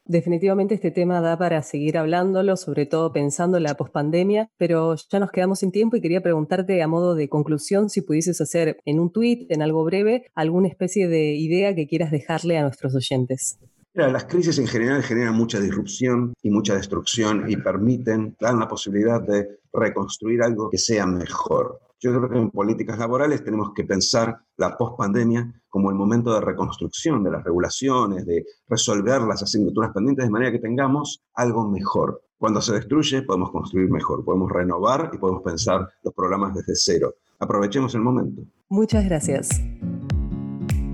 Definitivamente 0.08 0.74
este 0.74 0.90
tema 0.90 1.20
da 1.20 1.36
para 1.36 1.62
seguir 1.62 1.98
hablándolo, 1.98 2.56
sobre 2.56 2.86
todo 2.86 3.12
pensando 3.12 3.58
en 3.58 3.64
la 3.64 3.74
pospandemia, 3.74 4.50
pero 4.56 4.94
ya 4.94 5.20
nos 5.20 5.30
quedamos 5.30 5.58
sin 5.58 5.70
tiempo 5.70 5.96
y 5.96 6.00
quería 6.00 6.22
preguntarte 6.22 6.82
a 6.82 6.88
modo 6.88 7.14
de 7.14 7.28
conclusión 7.28 7.90
si 7.90 8.00
pudieses 8.00 8.40
hacer 8.40 8.78
en 8.86 9.00
un 9.00 9.12
tuit, 9.12 9.50
en 9.50 9.60
algo 9.60 9.84
breve, 9.84 10.24
alguna 10.34 10.68
especie 10.68 11.08
de 11.08 11.34
idea 11.34 11.74
que 11.74 11.86
quieras 11.86 12.10
dejarle 12.10 12.56
a 12.56 12.62
nuestros 12.62 12.94
oyentes. 12.94 13.58
las 13.92 14.24
crisis 14.24 14.58
en 14.58 14.66
general 14.66 15.02
generan 15.02 15.34
mucha 15.34 15.60
disrupción 15.60 16.32
y 16.42 16.48
mucha 16.48 16.74
destrucción 16.74 17.44
y 17.46 17.58
permiten, 17.58 18.34
dan 18.40 18.58
la 18.58 18.66
posibilidad 18.66 19.20
de 19.20 19.58
reconstruir 19.74 20.42
algo 20.42 20.70
que 20.70 20.78
sea 20.78 21.04
mejor. 21.04 21.80
Yo 22.00 22.16
creo 22.16 22.30
que 22.30 22.38
en 22.38 22.50
políticas 22.50 22.98
laborales 22.98 23.42
tenemos 23.42 23.72
que 23.74 23.84
pensar 23.84 24.38
la 24.56 24.76
pospandemia 24.76 25.52
como 25.68 25.90
el 25.90 25.96
momento 25.96 26.32
de 26.32 26.40
reconstrucción 26.40 27.24
de 27.24 27.32
las 27.32 27.42
regulaciones, 27.42 28.24
de 28.24 28.44
resolver 28.68 29.22
las 29.22 29.42
asignaturas 29.42 29.90
pendientes 29.92 30.24
de 30.24 30.30
manera 30.30 30.52
que 30.52 30.60
tengamos 30.60 31.24
algo 31.34 31.68
mejor. 31.68 32.22
Cuando 32.38 32.60
se 32.60 32.72
destruye 32.72 33.22
podemos 33.22 33.50
construir 33.50 33.90
mejor, 33.90 34.24
podemos 34.24 34.50
renovar 34.52 35.10
y 35.12 35.18
podemos 35.18 35.42
pensar 35.42 35.88
los 36.04 36.14
programas 36.14 36.54
desde 36.54 36.74
cero. 36.76 37.14
Aprovechemos 37.40 37.92
el 37.96 38.02
momento. 38.02 38.42
Muchas 38.68 39.04
gracias. 39.04 39.60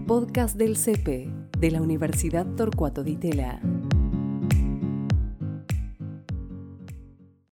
Podcast 0.06 0.56
del 0.56 0.76
CP 0.76 1.30
de 1.58 1.70
la 1.70 1.82
Universidad 1.82 2.46
Torcuato 2.56 3.02
Di 3.02 3.16
Tella. 3.16 3.60